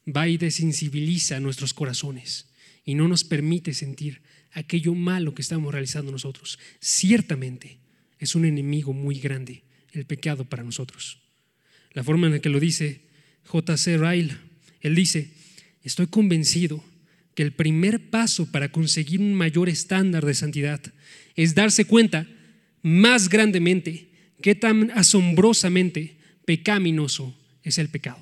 [0.09, 2.49] Va y desensibiliza nuestros corazones
[2.85, 6.59] y no nos permite sentir aquello malo que estamos realizando nosotros.
[6.81, 7.79] Ciertamente
[8.19, 11.21] es un enemigo muy grande el pecado para nosotros.
[11.93, 13.09] La forma en la que lo dice
[13.51, 13.99] J.C.
[13.99, 14.37] Ryle.
[14.81, 15.33] Él dice,
[15.83, 16.85] estoy convencido
[17.35, 20.81] que el primer paso para conseguir un mayor estándar de santidad
[21.35, 22.29] es darse cuenta
[22.83, 24.09] más grandemente
[24.41, 28.21] qué tan asombrosamente pecaminoso es el pecado,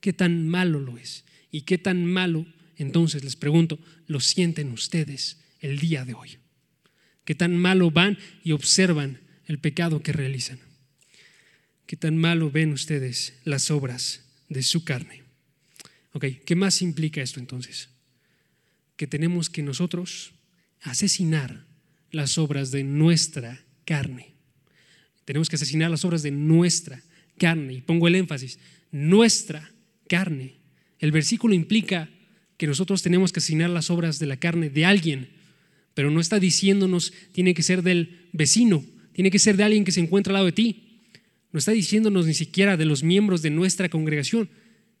[0.00, 5.40] qué tan malo lo es y qué tan malo, entonces les pregunto, lo sienten ustedes
[5.60, 6.38] el día de hoy,
[7.24, 10.60] qué tan malo van y observan el pecado que realizan,
[11.86, 15.22] qué tan malo ven ustedes las obras de su carne.
[16.12, 17.88] Ok, ¿qué más implica esto entonces?
[18.96, 20.32] Que tenemos que nosotros
[20.80, 21.64] asesinar
[22.10, 24.34] las obras de nuestra carne.
[25.24, 27.02] Tenemos que asesinar las obras de nuestra
[27.38, 27.74] carne.
[27.74, 28.58] Y pongo el énfasis,
[28.92, 29.72] nuestra
[30.08, 30.56] carne.
[30.98, 32.08] El versículo implica
[32.56, 35.30] que nosotros tenemos que asesinar las obras de la carne de alguien,
[35.94, 39.92] pero no está diciéndonos tiene que ser del vecino, tiene que ser de alguien que
[39.92, 40.83] se encuentra al lado de ti.
[41.54, 44.50] No está diciéndonos ni siquiera de los miembros de nuestra congregación.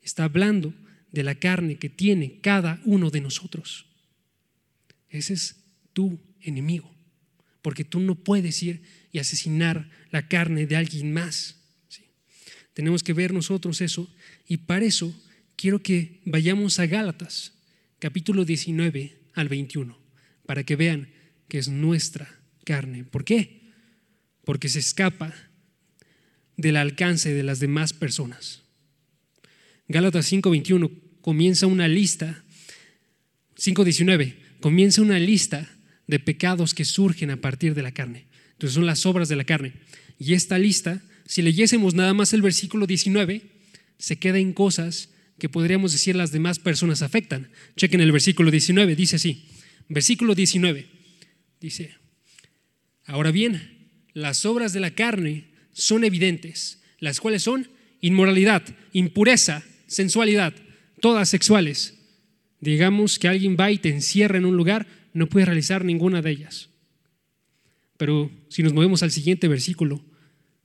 [0.02, 0.72] Está hablando
[1.10, 3.86] de la carne que tiene cada uno de nosotros.
[5.08, 5.56] Ese es
[5.92, 6.94] tu enemigo.
[7.60, 11.56] Porque tú no puedes ir y asesinar la carne de alguien más.
[12.72, 14.08] Tenemos que ver nosotros eso.
[14.46, 15.12] Y para eso
[15.56, 17.52] quiero que vayamos a Gálatas,
[17.98, 19.98] capítulo 19 al 21,
[20.46, 21.08] para que vean
[21.48, 22.28] que es nuestra
[22.64, 23.02] carne.
[23.02, 23.72] ¿Por qué?
[24.44, 25.34] Porque se escapa
[26.56, 28.62] del alcance de las demás personas.
[29.88, 30.90] Gálatas 5:21
[31.20, 32.44] comienza una lista,
[33.56, 35.70] 5:19 comienza una lista
[36.06, 38.26] de pecados que surgen a partir de la carne.
[38.52, 39.74] Entonces son las obras de la carne.
[40.18, 43.42] Y esta lista, si leyésemos nada más el versículo 19,
[43.98, 47.50] se queda en cosas que podríamos decir las demás personas afectan.
[47.76, 49.48] Chequen el versículo 19, dice así.
[49.88, 50.94] Versículo 19
[51.64, 51.94] dice,
[53.06, 57.68] ahora bien, las obras de la carne son evidentes, las cuales son
[58.00, 60.54] inmoralidad, impureza, sensualidad,
[61.00, 61.94] todas sexuales.
[62.60, 66.30] Digamos que alguien va y te encierra en un lugar, no puedes realizar ninguna de
[66.30, 66.70] ellas.
[67.98, 70.04] Pero si nos movemos al siguiente versículo,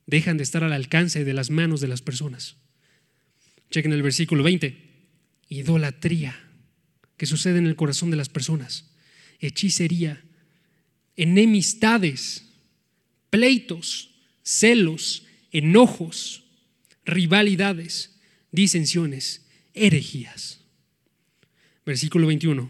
[0.06, 2.56] dejan de estar al alcance de las manos de las personas.
[3.70, 4.76] Chequen el versículo 20.
[5.48, 6.36] Idolatría,
[7.16, 8.90] que sucede en el corazón de las personas.
[9.38, 10.22] Hechicería,
[11.16, 12.44] enemistades,
[13.30, 14.09] pleitos,
[14.50, 16.42] celos, enojos,
[17.04, 18.16] rivalidades,
[18.50, 20.64] disensiones, herejías.
[21.86, 22.68] Versículo 21.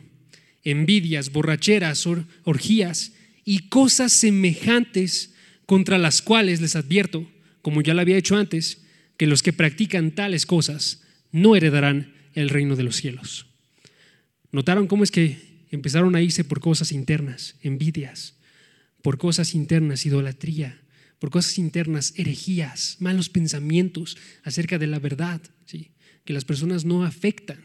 [0.62, 2.06] Envidias, borracheras,
[2.44, 3.12] orgías
[3.46, 5.32] y cosas semejantes
[5.64, 7.26] contra las cuales les advierto,
[7.62, 8.82] como ya lo había hecho antes,
[9.16, 13.46] que los que practican tales cosas no heredarán el reino de los cielos.
[14.52, 18.34] ¿Notaron cómo es que empezaron a irse por cosas internas, envidias,
[19.00, 20.78] por cosas internas, idolatría,
[21.20, 25.92] por cosas internas, herejías, malos pensamientos acerca de la verdad, ¿sí?
[26.24, 27.62] que las personas no afectan.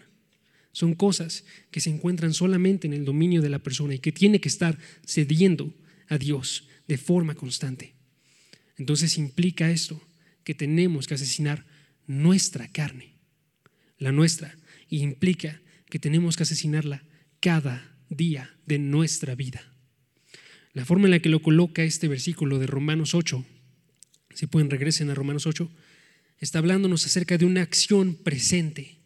[0.74, 4.42] Son cosas que se encuentran solamente en el dominio de la persona y que tiene
[4.42, 5.74] que estar cediendo
[6.10, 7.96] a Dios de forma constante.
[8.78, 10.06] Entonces implica esto
[10.44, 11.66] que tenemos que asesinar
[12.08, 13.14] nuestra carne,
[13.98, 14.58] la nuestra,
[14.90, 17.06] y implica que tenemos que asesinarla
[17.40, 19.75] cada día de nuestra vida.
[20.76, 23.46] La forma en la que lo coloca este versículo de Romanos 8,
[24.34, 25.72] si pueden regresen a Romanos 8,
[26.38, 28.98] está hablándonos acerca de una acción presente.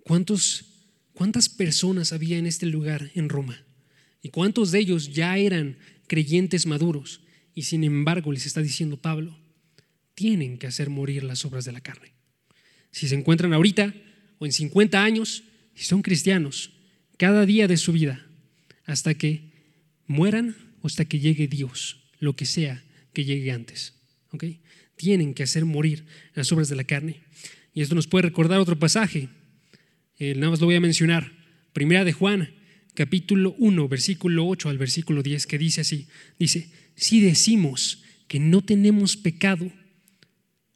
[0.00, 0.66] ¿Cuántos,
[1.14, 3.64] ¿Cuántas personas había en este lugar en Roma?
[4.20, 7.22] ¿Y cuántos de ellos ya eran creyentes maduros?
[7.54, 9.38] Y sin embargo les está diciendo Pablo,
[10.14, 12.12] tienen que hacer morir las obras de la carne.
[12.90, 13.94] Si se encuentran ahorita
[14.38, 16.72] o en 50 años, si son cristianos,
[17.16, 18.26] cada día de su vida,
[18.84, 19.51] hasta que
[20.12, 23.94] mueran hasta que llegue Dios, lo que sea que llegue antes.
[24.96, 27.22] Tienen que hacer morir las obras de la carne.
[27.74, 29.28] Y esto nos puede recordar otro pasaje.
[30.18, 31.32] Eh, nada más lo voy a mencionar.
[31.72, 32.54] Primera de Juan,
[32.94, 36.06] capítulo 1, versículo 8 al versículo 10, que dice así.
[36.38, 39.72] Dice, si decimos que no tenemos pecado,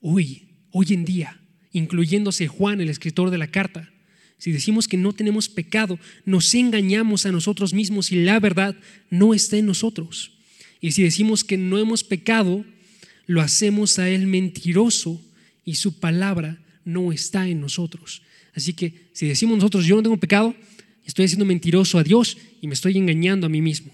[0.00, 1.40] hoy, hoy en día,
[1.72, 3.92] incluyéndose Juan, el escritor de la carta,
[4.38, 8.76] si decimos que no tenemos pecado, nos engañamos a nosotros mismos y la verdad
[9.10, 10.32] no está en nosotros.
[10.80, 12.64] Y si decimos que no hemos pecado,
[13.26, 15.22] lo hacemos a Él mentiroso
[15.64, 18.22] y su palabra no está en nosotros.
[18.54, 20.54] Así que si decimos nosotros yo no tengo pecado,
[21.04, 23.92] estoy haciendo mentiroso a Dios y me estoy engañando a mí mismo.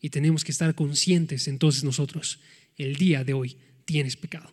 [0.00, 2.40] Y tenemos que estar conscientes entonces nosotros,
[2.76, 4.50] el día de hoy tienes pecado.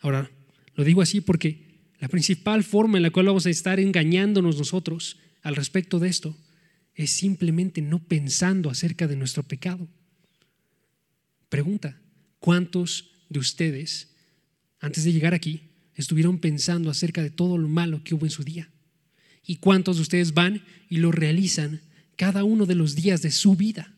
[0.00, 0.30] Ahora,
[0.74, 1.69] lo digo así porque
[2.00, 6.36] la principal forma en la cual vamos a estar engañándonos nosotros al respecto de esto
[6.94, 9.86] es simplemente no pensando acerca de nuestro pecado.
[11.50, 12.00] Pregunta,
[12.38, 14.14] ¿cuántos de ustedes,
[14.80, 18.44] antes de llegar aquí, estuvieron pensando acerca de todo lo malo que hubo en su
[18.44, 18.70] día?
[19.44, 21.82] ¿Y cuántos de ustedes van y lo realizan
[22.16, 23.94] cada uno de los días de su vida?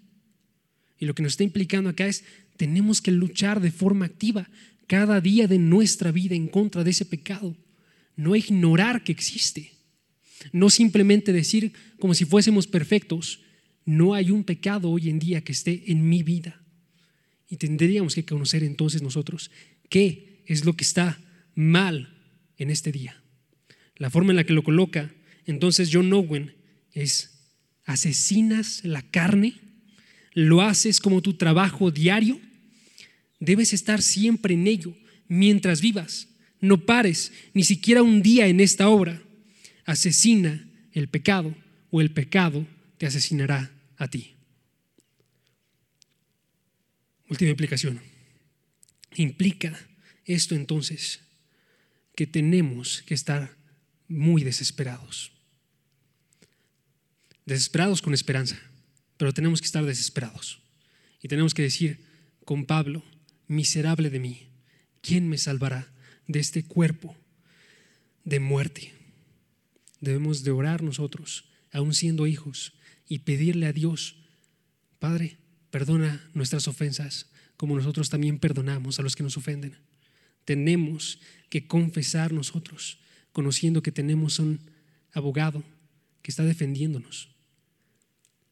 [0.99, 2.25] Y lo que nos está implicando acá es,
[2.57, 4.49] tenemos que luchar de forma activa
[4.89, 7.57] cada día de nuestra vida en contra de ese pecado
[8.17, 9.73] no ignorar que existe,
[10.53, 13.41] no simplemente decir como si fuésemos perfectos,
[13.85, 16.63] no hay un pecado hoy en día que esté en mi vida.
[17.49, 19.51] Y tendríamos que conocer entonces nosotros
[19.89, 21.21] qué es lo que está
[21.55, 22.17] mal
[22.57, 23.23] en este día.
[23.97, 25.13] La forma en la que lo coloca
[25.47, 26.55] entonces John Owen
[26.93, 27.51] es,
[27.85, 29.55] asesinas la carne,
[30.35, 32.41] lo haces como tu trabajo diario,
[33.41, 34.97] debes estar siempre en ello
[35.29, 36.29] mientras vivas
[36.63, 39.21] no pares ni siquiera un día en esta obra.
[39.85, 41.55] Asesina el pecado
[41.91, 44.37] o el pecado te asesinará a ti.
[47.29, 48.01] Última implicación.
[49.17, 49.79] Implica
[50.25, 51.21] esto entonces
[52.15, 53.57] que tenemos que estar
[54.07, 55.33] muy desesperados.
[57.45, 58.57] Desesperados con esperanza,
[59.17, 60.63] pero tenemos que estar desesperados.
[61.21, 62.07] Y tenemos que decir
[62.45, 63.03] con Pablo,
[63.49, 64.49] miserable de mí,
[65.01, 65.93] ¿quién me salvará
[66.27, 67.17] de este cuerpo
[68.25, 68.93] de muerte.
[70.01, 72.73] Debemos de orar nosotros, aún siendo hijos,
[73.09, 74.17] y pedirle a Dios,
[74.99, 75.37] Padre,
[75.71, 79.77] perdona nuestras ofensas, como nosotros también perdonamos a los que nos ofenden.
[80.45, 82.99] Tenemos que confesar nosotros,
[83.33, 84.61] conociendo que tenemos un
[85.13, 85.63] abogado
[86.23, 87.29] que está defendiéndonos.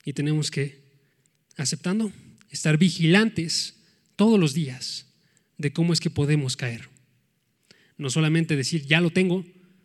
[0.05, 0.83] Y tenemos que,
[1.57, 2.13] aceptando,
[2.51, 3.77] estar vigilantes
[4.17, 5.07] todos los días
[5.59, 6.89] de cómo es que podemos caer.
[8.01, 9.45] No solamente decir, ya lo tengo,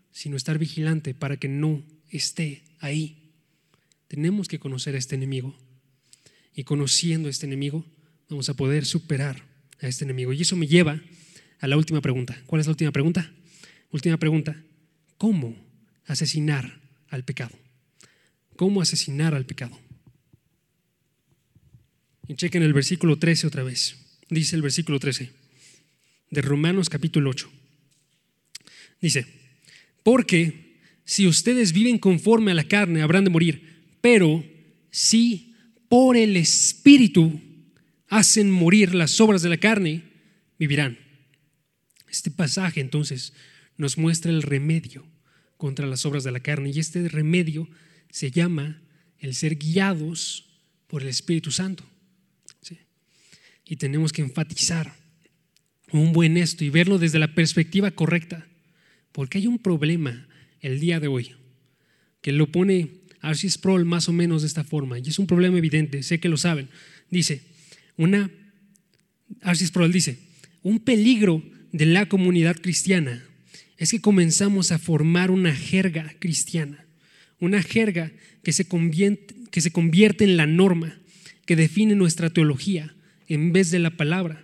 [0.10, 3.34] sino estar vigilante para que no esté ahí.
[4.08, 5.54] Tenemos que conocer a este enemigo.
[6.54, 7.86] Y conociendo a este enemigo,
[8.30, 9.44] vamos a poder superar
[9.82, 10.32] a este enemigo.
[10.32, 11.02] Y eso me lleva
[11.60, 12.42] a la última pregunta.
[12.46, 13.34] ¿Cuál es la última pregunta?
[13.92, 14.64] Última pregunta.
[15.18, 15.54] ¿Cómo
[16.06, 17.60] asesinar al pecado?
[18.56, 19.78] ¿Cómo asesinar al pecado?
[22.30, 23.98] Y chequen el versículo 13 otra vez.
[24.30, 25.34] Dice el versículo 13
[26.32, 27.65] de Romanos capítulo 8.
[29.02, 29.26] Dice,
[30.04, 34.44] porque si ustedes viven conforme a la carne, habrán de morir, pero
[34.92, 35.56] si
[35.90, 37.42] por el Espíritu
[38.08, 40.04] hacen morir las obras de la carne,
[40.58, 40.98] vivirán.
[42.10, 43.34] Este pasaje entonces
[43.78, 45.06] nos muestra el remedio
[45.58, 47.68] contra las obras de la carne y este remedio
[48.10, 48.82] se llama
[49.20, 50.46] el ser guiados
[50.88, 51.84] por el Espíritu Santo.
[53.68, 54.96] Y tenemos que enfatizar
[55.92, 58.48] un buen esto y verlo desde la perspectiva correcta.
[59.16, 60.28] Porque hay un problema
[60.60, 61.32] el día de hoy
[62.22, 62.90] que lo pone
[63.22, 66.28] Arcis Sproul más o menos de esta forma, y es un problema evidente, sé que
[66.28, 66.68] lo saben.
[67.10, 67.42] Dice,
[67.96, 68.30] una,
[69.42, 70.20] Arcis Sproul dice,
[70.64, 71.42] un peligro
[71.72, 73.24] de la comunidad cristiana
[73.78, 76.86] es que comenzamos a formar una jerga cristiana,
[77.40, 78.12] una jerga
[78.44, 81.00] que se convierte, que se convierte en la norma
[81.46, 82.94] que define nuestra teología
[83.30, 84.44] en vez de la palabra.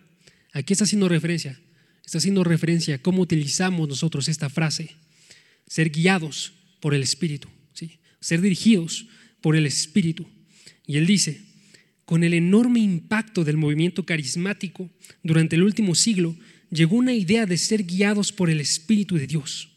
[0.54, 1.60] ¿A qué está haciendo referencia?
[2.06, 4.96] Está haciendo referencia a cómo utilizamos nosotros esta frase,
[5.68, 8.00] ser guiados por el Espíritu, ¿sí?
[8.20, 9.08] ser dirigidos
[9.42, 10.28] por el Espíritu.
[10.86, 11.42] Y él dice,
[12.06, 14.90] con el enorme impacto del movimiento carismático
[15.24, 16.36] durante el último siglo,
[16.70, 19.70] llegó una idea de ser guiados por el Espíritu de Dios.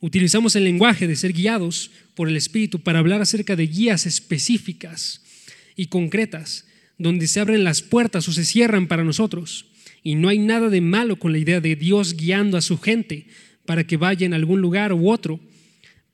[0.00, 5.22] Utilizamos el lenguaje de ser guiados por el Espíritu para hablar acerca de guías específicas
[5.76, 6.66] y concretas,
[6.98, 9.66] donde se abren las puertas o se cierran para nosotros.
[10.04, 13.26] Y no hay nada de malo con la idea de Dios guiando a su gente
[13.64, 15.40] para que vaya en algún lugar u otro.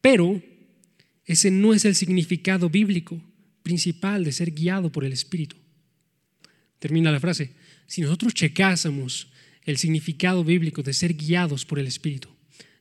[0.00, 0.40] Pero
[1.26, 3.20] ese no es el significado bíblico
[3.64, 5.56] principal de ser guiado por el Espíritu.
[6.78, 7.50] Termina la frase.
[7.88, 9.26] Si nosotros checásemos
[9.64, 12.28] el significado bíblico de ser guiados por el Espíritu,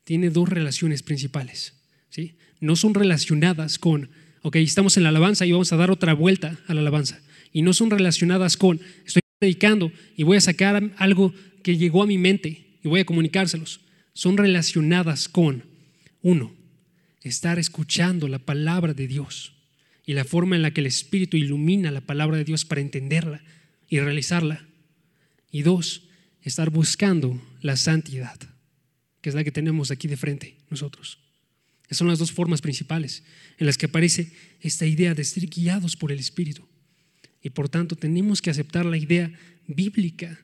[0.03, 1.73] tiene dos relaciones principales.
[2.09, 2.37] ¿sí?
[2.59, 4.11] No son relacionadas con,
[4.43, 7.19] ok, estamos en la alabanza y vamos a dar otra vuelta a la alabanza.
[7.51, 11.33] Y no son relacionadas con, estoy predicando y voy a sacar algo
[11.63, 13.81] que llegó a mi mente y voy a comunicárselos.
[14.13, 15.63] Son relacionadas con,
[16.21, 16.53] uno,
[17.23, 19.53] estar escuchando la palabra de Dios
[20.05, 23.41] y la forma en la que el Espíritu ilumina la palabra de Dios para entenderla
[23.87, 24.67] y realizarla.
[25.51, 26.03] Y dos,
[26.43, 28.37] estar buscando la santidad,
[29.21, 31.19] que es la que tenemos aquí de frente nosotros.
[31.85, 33.23] Esas son las dos formas principales
[33.57, 34.31] en las que aparece
[34.61, 36.68] esta idea de ser guiados por el Espíritu.
[37.41, 39.31] Y por tanto tenemos que aceptar la idea
[39.67, 40.39] bíblica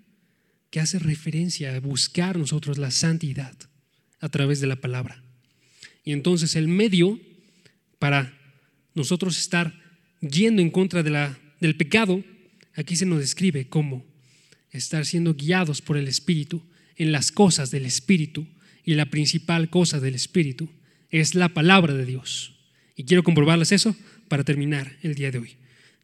[0.70, 3.56] que hace referencia a buscar nosotros la santidad
[4.20, 5.24] a través de la palabra.
[6.04, 7.20] Y entonces el medio
[8.00, 8.38] para
[8.94, 9.74] nosotros estar
[10.22, 12.24] yendo en contra de la, del pecado,
[12.76, 14.06] aquí se nos describe como
[14.72, 16.64] estar siendo guiados por el Espíritu
[16.96, 18.48] en las cosas del Espíritu.
[18.84, 20.70] Y la principal cosa del Espíritu
[21.10, 22.54] es la palabra de Dios.
[22.96, 23.96] Y quiero comprobarles eso
[24.28, 25.58] para terminar el día de hoy.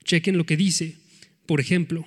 [0.04, 0.98] Chequen lo que dice,
[1.46, 2.06] por ejemplo,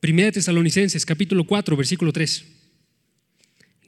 [0.00, 2.44] Primera Tesalonicenses, capítulo 4, versículo 3.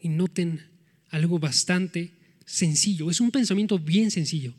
[0.03, 0.63] Y noten
[1.09, 2.11] algo bastante
[2.45, 3.11] sencillo.
[3.11, 4.53] Es un pensamiento bien sencillo,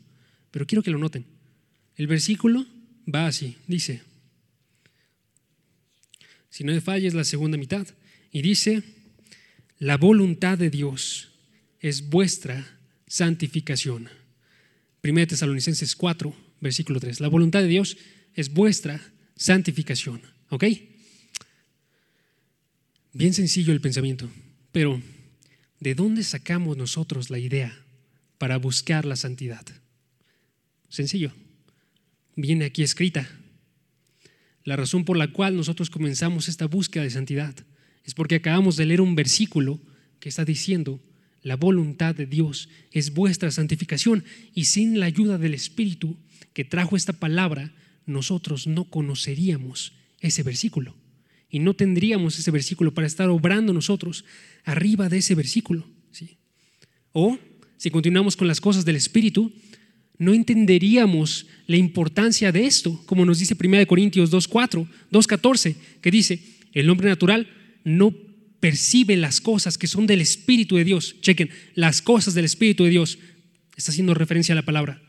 [0.50, 1.24] pero quiero que lo noten.
[1.96, 2.66] El versículo
[3.12, 4.02] va así, dice,
[6.50, 7.86] si no me falles la segunda mitad,
[8.32, 8.82] y dice,
[9.78, 11.28] la voluntad de Dios
[11.78, 14.08] es vuestra santificación.
[15.00, 17.20] Primera Tesalonicenses 4, versículo 3.
[17.20, 17.96] La voluntad de Dios
[18.34, 19.00] es vuestra
[19.36, 20.22] santificación.
[20.50, 20.64] ¿Ok?
[23.12, 24.28] Bien sencillo el pensamiento,
[24.72, 25.00] pero
[25.78, 27.72] ¿de dónde sacamos nosotros la idea
[28.38, 29.64] para buscar la santidad?
[30.88, 31.32] Sencillo.
[32.34, 33.28] Viene aquí escrita.
[34.64, 37.54] La razón por la cual nosotros comenzamos esta búsqueda de santidad
[38.04, 39.80] es porque acabamos de leer un versículo
[40.18, 41.00] que está diciendo,
[41.44, 44.24] la voluntad de Dios es vuestra santificación
[44.54, 46.16] y sin la ayuda del Espíritu
[46.54, 47.72] que trajo esta palabra,
[48.06, 50.96] nosotros no conoceríamos ese versículo
[51.50, 54.24] y no tendríamos ese versículo para estar obrando nosotros
[54.64, 55.86] arriba de ese versículo.
[56.10, 56.38] ¿sí?
[57.12, 57.38] O
[57.76, 59.52] si continuamos con las cosas del Espíritu,
[60.16, 66.40] no entenderíamos la importancia de esto, como nos dice 1 Corintios 2.4, 2.14, que dice,
[66.72, 67.48] el hombre natural
[67.84, 68.14] no
[68.64, 71.16] percibe las cosas que son del Espíritu de Dios.
[71.20, 73.18] Chequen, las cosas del Espíritu de Dios.
[73.76, 75.02] Está haciendo referencia a la palabra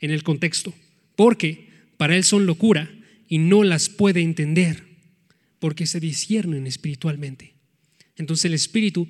[0.00, 0.72] en el contexto.
[1.14, 1.68] Porque
[1.98, 2.90] para él son locura
[3.28, 4.82] y no las puede entender
[5.58, 7.52] porque se disciernen espiritualmente.
[8.16, 9.06] Entonces el Espíritu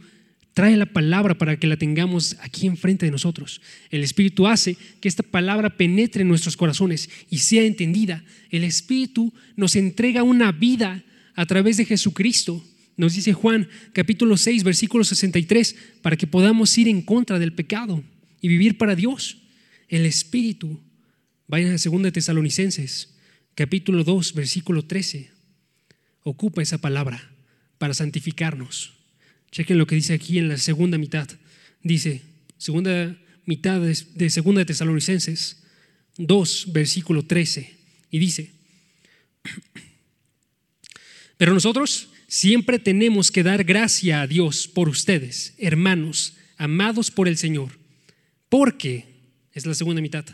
[0.53, 3.61] trae la palabra para que la tengamos aquí enfrente de nosotros.
[3.91, 8.25] El Espíritu hace que esta palabra penetre en nuestros corazones y sea entendida.
[8.51, 11.05] El Espíritu nos entrega una vida
[11.37, 12.65] a través de Jesucristo
[12.97, 18.03] nos dice Juan capítulo 6, versículo 63, para que podamos ir en contra del pecado
[18.41, 19.39] y vivir para Dios.
[19.89, 20.81] El Espíritu,
[21.47, 23.15] vayan a 2 Tesalonicenses,
[23.55, 25.31] capítulo 2, versículo 13,
[26.23, 27.31] ocupa esa palabra
[27.79, 28.95] para santificarnos.
[29.53, 31.29] Chequen lo que dice aquí en la segunda mitad.
[31.83, 32.23] Dice,
[32.59, 35.63] segunda mitad de, de 2 Tesalonicenses
[36.17, 37.77] 2, versículo 13,
[38.11, 38.53] y dice,
[41.37, 47.37] pero nosotros Siempre tenemos que dar gracia a Dios por ustedes, hermanos, amados por el
[47.37, 47.79] Señor.
[48.49, 49.05] Porque,
[49.53, 50.25] es la segunda mitad,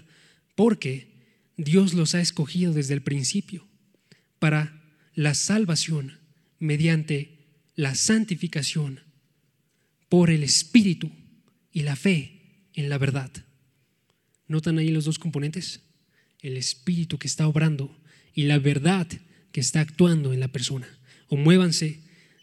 [0.54, 1.08] porque
[1.56, 3.66] Dios los ha escogido desde el principio
[4.38, 4.82] para
[5.14, 6.18] la salvación
[6.58, 7.38] mediante
[7.76, 9.00] la santificación
[10.08, 11.10] por el Espíritu
[11.72, 13.30] y la fe en la verdad.
[14.46, 15.80] ¿Notan ahí los dos componentes?
[16.40, 17.94] El Espíritu que está obrando
[18.34, 19.06] y la verdad
[19.52, 20.88] que está actuando en la persona
[21.32, 21.98] o muévanse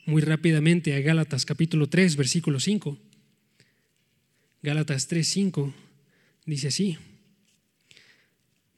[0.07, 2.97] muy rápidamente a Gálatas capítulo 3, versículo 5.
[4.63, 5.75] Gálatas 3, 5
[6.47, 6.97] dice así.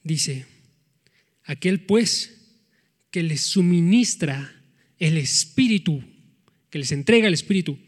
[0.04, 0.46] Dice,
[1.46, 2.42] Aquel pues
[3.10, 4.54] que les suministra
[5.00, 6.04] el Espíritu,
[6.70, 7.80] que les entrega el Espíritu,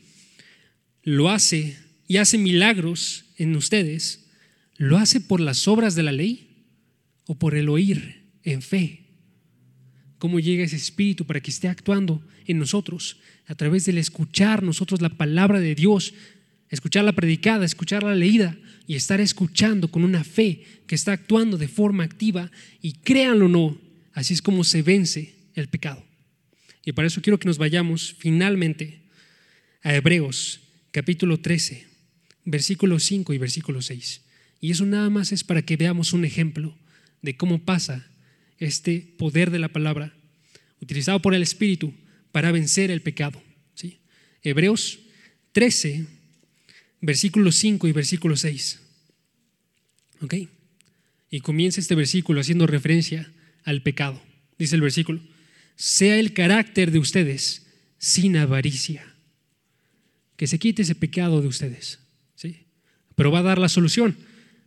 [1.02, 4.30] lo hace y hace milagros en ustedes,
[4.78, 6.68] ¿lo hace por las obras de la ley
[7.26, 9.03] o por el oír en fe?
[10.24, 13.18] ¿Cómo llega ese Espíritu para que esté actuando en nosotros?
[13.46, 16.14] A través del escuchar nosotros la palabra de Dios,
[16.70, 18.58] escuchar la predicada, escuchar la leída
[18.88, 22.50] y estar escuchando con una fe que está actuando de forma activa
[22.82, 23.82] y créanlo o no,
[24.14, 26.06] así es como se vence el pecado.
[26.86, 29.02] Y para eso quiero que nos vayamos finalmente
[29.82, 30.62] a Hebreos
[30.92, 31.86] capítulo 13,
[32.46, 34.22] versículo 5 y versículo 6.
[34.62, 36.78] Y eso nada más es para que veamos un ejemplo
[37.22, 38.08] de cómo pasa
[38.66, 40.14] este poder de la palabra
[40.82, 41.94] utilizado por el Espíritu
[42.32, 43.42] para vencer el pecado.
[43.74, 44.00] ¿sí?
[44.42, 45.00] Hebreos
[45.54, 46.06] 13,
[47.02, 48.80] versículo 5 y versículo 6.
[50.22, 50.36] ¿Ok?
[51.30, 53.32] Y comienza este versículo haciendo referencia
[53.64, 54.22] al pecado.
[54.58, 55.22] Dice el versículo,
[55.76, 57.66] sea el carácter de ustedes
[57.98, 59.06] sin avaricia.
[60.36, 62.00] Que se quite ese pecado de ustedes.
[62.36, 62.66] ¿sí?
[63.16, 64.18] Pero va a dar la solución.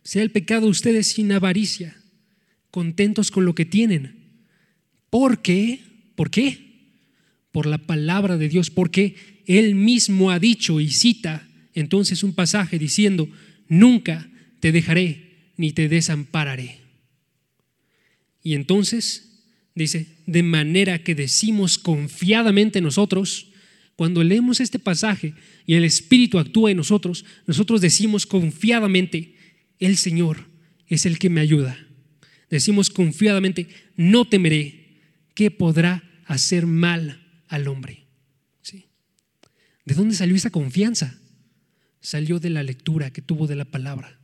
[0.03, 1.97] Sea el pecado de ustedes sin avaricia,
[2.71, 4.15] contentos con lo que tienen.
[5.09, 5.79] ¿Por qué?
[6.15, 6.59] ¿Por qué?
[7.51, 9.15] Por la palabra de Dios, porque
[9.45, 13.29] Él mismo ha dicho y cita entonces un pasaje diciendo,
[13.67, 16.79] nunca te dejaré ni te desampararé.
[18.41, 19.43] Y entonces
[19.75, 23.47] dice, de manera que decimos confiadamente nosotros,
[23.95, 25.33] cuando leemos este pasaje
[25.65, 29.35] y el Espíritu actúa en nosotros, nosotros decimos confiadamente,
[29.79, 30.49] el Señor
[30.87, 31.86] es el que me ayuda.
[32.49, 35.01] Decimos confiadamente, no temeré,
[35.33, 38.07] ¿qué podrá hacer mal al hombre?
[38.61, 38.85] ¿Sí?
[39.85, 41.19] ¿De dónde salió esa confianza?
[41.99, 44.19] Salió de la lectura que tuvo de la palabra.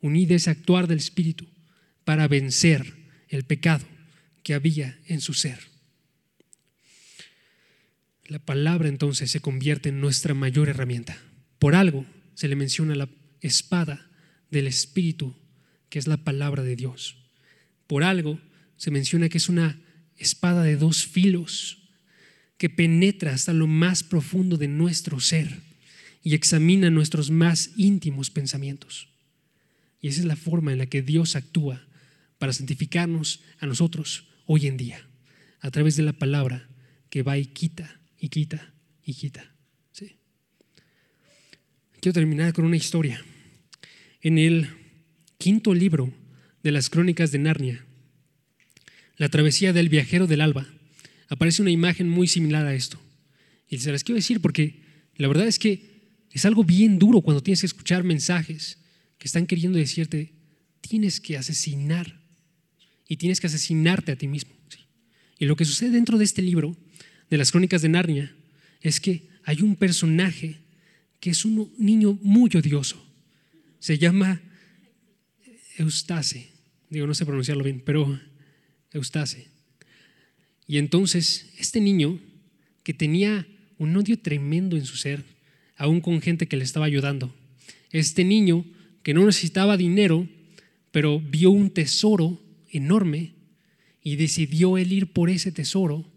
[0.00, 1.46] Unida ese actuar del Espíritu
[2.04, 2.94] para vencer
[3.28, 3.86] el pecado
[4.42, 5.58] que había en su ser.
[8.26, 11.18] La palabra entonces se convierte en nuestra mayor herramienta.
[11.58, 13.08] Por algo se le menciona la
[13.40, 14.10] espada
[14.50, 15.36] del Espíritu,
[15.88, 17.19] que es la palabra de Dios.
[17.90, 18.38] Por algo
[18.76, 19.76] se menciona que es una
[20.16, 21.90] espada de dos filos
[22.56, 25.58] que penetra hasta lo más profundo de nuestro ser
[26.22, 29.08] y examina nuestros más íntimos pensamientos.
[30.00, 31.84] Y esa es la forma en la que Dios actúa
[32.38, 35.04] para santificarnos a nosotros hoy en día,
[35.58, 36.68] a través de la palabra
[37.08, 38.72] que va y quita y quita
[39.02, 39.52] y quita.
[39.90, 40.14] ¿sí?
[42.00, 43.20] Quiero terminar con una historia.
[44.20, 44.68] En el
[45.38, 46.19] quinto libro
[46.62, 47.84] de las crónicas de Narnia,
[49.16, 50.66] la travesía del viajero del alba,
[51.28, 53.00] aparece una imagen muy similar a esto.
[53.68, 54.82] Y se las quiero decir porque
[55.16, 55.90] la verdad es que
[56.32, 58.78] es algo bien duro cuando tienes que escuchar mensajes
[59.18, 60.32] que están queriendo decirte,
[60.80, 62.20] tienes que asesinar
[63.06, 64.54] y tienes que asesinarte a ti mismo.
[65.40, 66.76] Y lo que sucede dentro de este libro,
[67.30, 68.36] de las crónicas de Narnia,
[68.82, 70.58] es que hay un personaje
[71.18, 73.02] que es un niño muy odioso.
[73.78, 74.42] Se llama
[75.78, 76.49] Eustace.
[76.90, 78.20] Digo, no sé pronunciarlo bien, pero
[78.92, 79.48] Eustace.
[80.66, 82.18] Y entonces, este niño
[82.82, 83.46] que tenía
[83.78, 85.24] un odio tremendo en su ser,
[85.76, 87.34] aún con gente que le estaba ayudando,
[87.90, 88.64] este niño
[89.02, 90.28] que no necesitaba dinero,
[90.90, 93.34] pero vio un tesoro enorme
[94.02, 96.10] y decidió él ir por ese tesoro,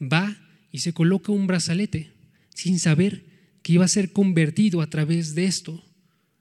[0.00, 0.36] va
[0.70, 2.12] y se coloca un brazalete
[2.54, 3.24] sin saber
[3.62, 5.84] que iba a ser convertido a través de esto,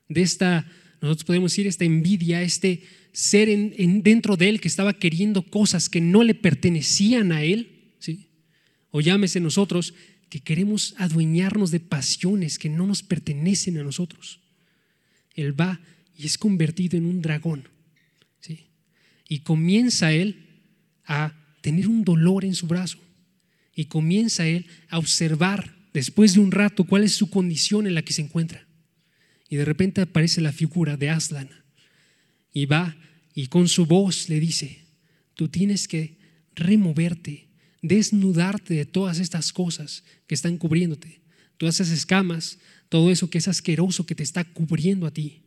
[0.10, 0.70] de esta,
[1.02, 2.84] nosotros podemos decir, esta envidia, este
[3.18, 7.96] ser en, dentro de él que estaba queriendo cosas que no le pertenecían a él,
[7.98, 8.30] ¿sí?
[8.92, 9.96] o llámese nosotros
[10.30, 14.40] que queremos adueñarnos de pasiones que no nos pertenecen a nosotros.
[15.34, 15.82] Él va
[16.16, 17.68] y es convertido en un dragón
[19.28, 20.62] y comienza él
[21.06, 23.00] a tener un dolor en su brazo.
[23.74, 28.04] Y comienza él a observar después de un rato cuál es su condición en la
[28.04, 28.68] que se encuentra.
[29.50, 31.50] Y de repente aparece la figura de Aslan.
[32.54, 32.96] Y va
[33.38, 34.80] y con su voz le dice,
[35.36, 36.18] tú tienes que
[36.56, 37.50] removerte,
[37.84, 41.22] desnudarte de todas estas cosas que están cubriéndote,
[41.60, 42.58] todas esas escamas,
[42.90, 45.44] todo eso que es asqueroso que te está cubriendo a ti.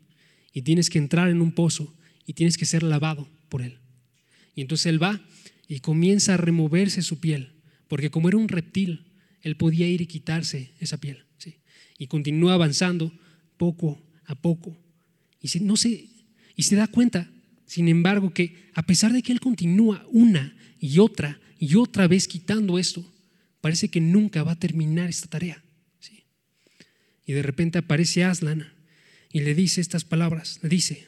[0.52, 1.92] Y tienes que entrar en un pozo
[2.24, 3.78] y tienes que ser lavado por él.
[4.54, 5.20] Y entonces él va
[5.66, 7.54] y comienza a removerse su piel,
[7.88, 9.06] porque como era un reptil,
[9.42, 11.24] él podía ir y quitarse esa piel.
[11.38, 11.56] ¿sí?
[11.98, 13.12] Y continúa avanzando
[13.56, 14.78] poco a poco.
[15.40, 16.06] Y se, no se,
[16.54, 17.28] y se da cuenta,
[17.70, 22.26] sin embargo, que a pesar de que él continúa una y otra y otra vez
[22.26, 23.08] quitando esto,
[23.60, 25.62] parece que nunca va a terminar esta tarea.
[26.00, 26.24] ¿sí?
[27.26, 28.72] Y de repente aparece Aslan
[29.30, 31.06] y le dice estas palabras, le dice,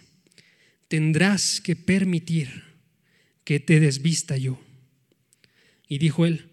[0.86, 2.62] tendrás que permitir
[3.42, 4.62] que te desvista yo.
[5.88, 6.48] Y dijo él,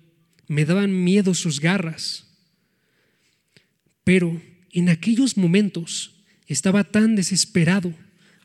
[0.48, 2.26] me daban miedo sus garras.
[4.04, 4.42] Pero
[4.72, 7.94] en aquellos momentos estaba tan desesperado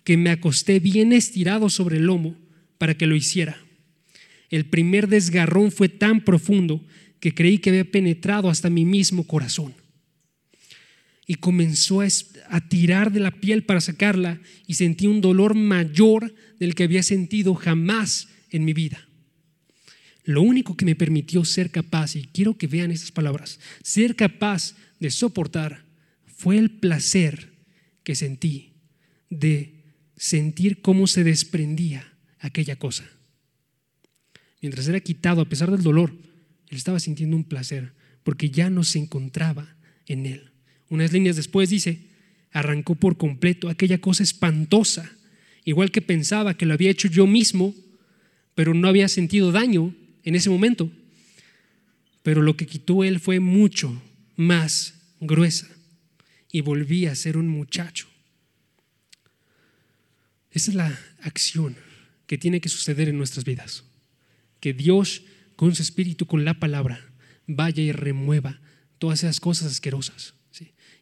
[0.04, 2.36] que me acosté bien estirado sobre el lomo
[2.78, 3.58] para que lo hiciera.
[4.50, 6.84] El primer desgarrón fue tan profundo
[7.18, 9.74] que creí que había penetrado hasta mi mismo corazón.
[11.26, 16.74] Y comenzó a, tirar de la piel para sacarla y sentí un dolor mayor del
[16.74, 19.08] que había sentido jamás en mi vida.
[20.24, 24.74] Lo único que me permitió ser capaz, y quiero que vean estas palabras, ser capaz
[25.00, 25.84] de soportar
[26.26, 27.52] fue el placer
[28.02, 28.74] que sentí
[29.30, 29.73] de
[30.24, 33.04] sentir cómo se desprendía aquella cosa.
[34.62, 36.16] Mientras era quitado, a pesar del dolor,
[36.70, 40.50] él estaba sintiendo un placer porque ya no se encontraba en él.
[40.88, 42.06] Unas líneas después dice,
[42.52, 45.12] arrancó por completo aquella cosa espantosa,
[45.62, 47.74] igual que pensaba que lo había hecho yo mismo,
[48.54, 50.90] pero no había sentido daño en ese momento.
[52.22, 54.02] Pero lo que quitó él fue mucho
[54.36, 55.68] más gruesa
[56.50, 58.13] y volví a ser un muchacho.
[60.54, 61.76] Esa es la acción
[62.26, 63.84] que tiene que suceder en nuestras vidas.
[64.60, 65.24] Que Dios,
[65.56, 67.12] con su espíritu, con la palabra,
[67.46, 68.62] vaya y remueva
[68.98, 70.32] todas esas cosas asquerosas.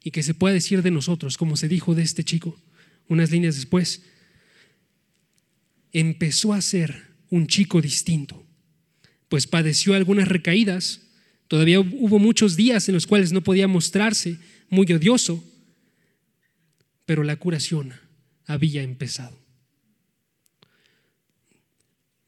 [0.03, 2.61] Y que se pueda decir de nosotros, como se dijo de este chico,
[3.07, 4.03] unas líneas después,
[5.93, 8.45] empezó a ser un chico distinto
[9.33, 11.01] pues padeció algunas recaídas.
[11.49, 14.37] Todavía hubo muchos días en los cuales no podía mostrarse
[14.69, 15.43] muy odioso,
[17.07, 17.95] pero la curación
[18.45, 19.42] había empezado.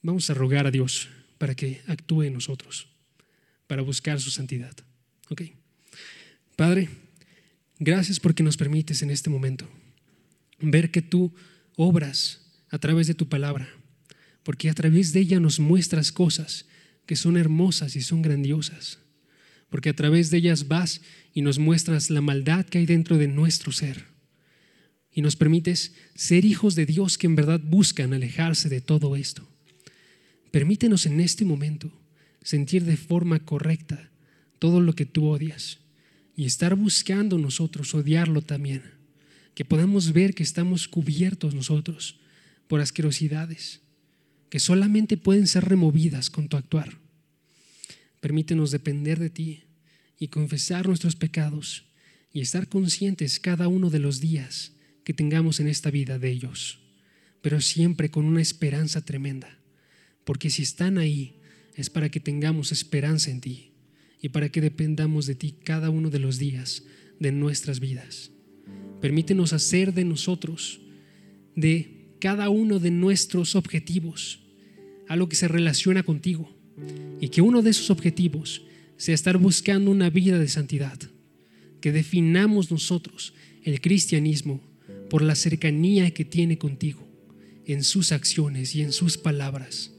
[0.04, 2.88] Vamos a rogar a Dios para que actúe en nosotros,
[3.66, 4.76] para buscar su santidad.
[5.30, 5.44] ¿Ok?
[6.56, 6.90] Padre,
[7.78, 9.66] gracias porque nos permites en este momento
[10.60, 11.34] ver que tú
[11.74, 13.66] obras a través de tu palabra,
[14.42, 16.66] porque a través de ella nos muestras cosas
[17.06, 18.98] que son hermosas y son grandiosas,
[19.70, 21.00] porque a través de ellas vas
[21.32, 24.04] y nos muestras la maldad que hay dentro de nuestro ser.
[25.10, 29.48] Y nos permites ser hijos de Dios que en verdad buscan alejarse de todo esto.
[30.54, 31.90] Permítenos en este momento
[32.40, 34.12] sentir de forma correcta
[34.60, 35.80] todo lo que tú odias
[36.36, 38.84] y estar buscando nosotros odiarlo también.
[39.56, 42.20] Que podamos ver que estamos cubiertos nosotros
[42.68, 43.80] por asquerosidades
[44.48, 47.00] que solamente pueden ser removidas con tu actuar.
[48.20, 49.64] Permítenos depender de ti
[50.20, 51.86] y confesar nuestros pecados
[52.32, 54.70] y estar conscientes cada uno de los días
[55.02, 56.78] que tengamos en esta vida de ellos,
[57.42, 59.58] pero siempre con una esperanza tremenda,
[60.24, 61.36] porque si están ahí
[61.74, 63.72] es para que tengamos esperanza en ti
[64.20, 66.84] y para que dependamos de ti cada uno de los días
[67.20, 68.30] de nuestras vidas.
[69.00, 70.80] Permítenos hacer de nosotros,
[71.54, 74.40] de cada uno de nuestros objetivos,
[75.08, 76.50] algo que se relaciona contigo
[77.20, 78.62] y que uno de esos objetivos
[78.96, 80.98] sea estar buscando una vida de santidad,
[81.80, 84.62] que definamos nosotros el cristianismo
[85.10, 87.06] por la cercanía que tiene contigo
[87.66, 89.93] en sus acciones y en sus palabras,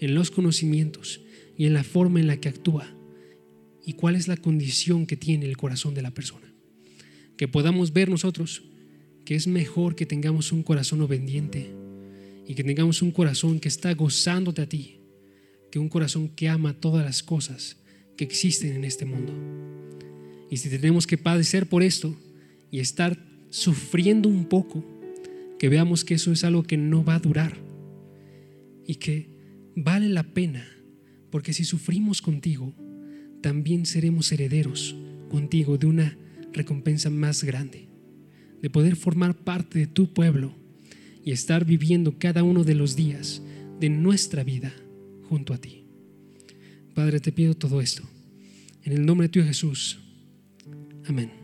[0.00, 1.20] en los conocimientos
[1.56, 2.94] y en la forma en la que actúa
[3.84, 6.52] y cuál es la condición que tiene el corazón de la persona.
[7.36, 8.62] Que podamos ver nosotros
[9.24, 11.70] que es mejor que tengamos un corazón obediente
[12.46, 15.00] y que tengamos un corazón que está gozándote a ti,
[15.70, 17.78] que un corazón que ama todas las cosas
[18.16, 19.32] que existen en este mundo.
[20.50, 22.14] Y si tenemos que padecer por esto
[22.70, 23.18] y estar
[23.50, 24.84] sufriendo un poco,
[25.58, 27.56] que veamos que eso es algo que no va a durar
[28.86, 29.33] y que
[29.76, 30.66] vale la pena,
[31.30, 32.74] porque si sufrimos contigo,
[33.40, 34.96] también seremos herederos
[35.28, 36.16] contigo de una
[36.52, 37.88] recompensa más grande,
[38.62, 40.54] de poder formar parte de tu pueblo
[41.24, 43.42] y estar viviendo cada uno de los días
[43.80, 44.72] de nuestra vida
[45.28, 45.84] junto a ti.
[46.94, 48.02] Padre, te pido todo esto.
[48.82, 49.98] En el nombre de tu Jesús.
[51.06, 51.43] Amén.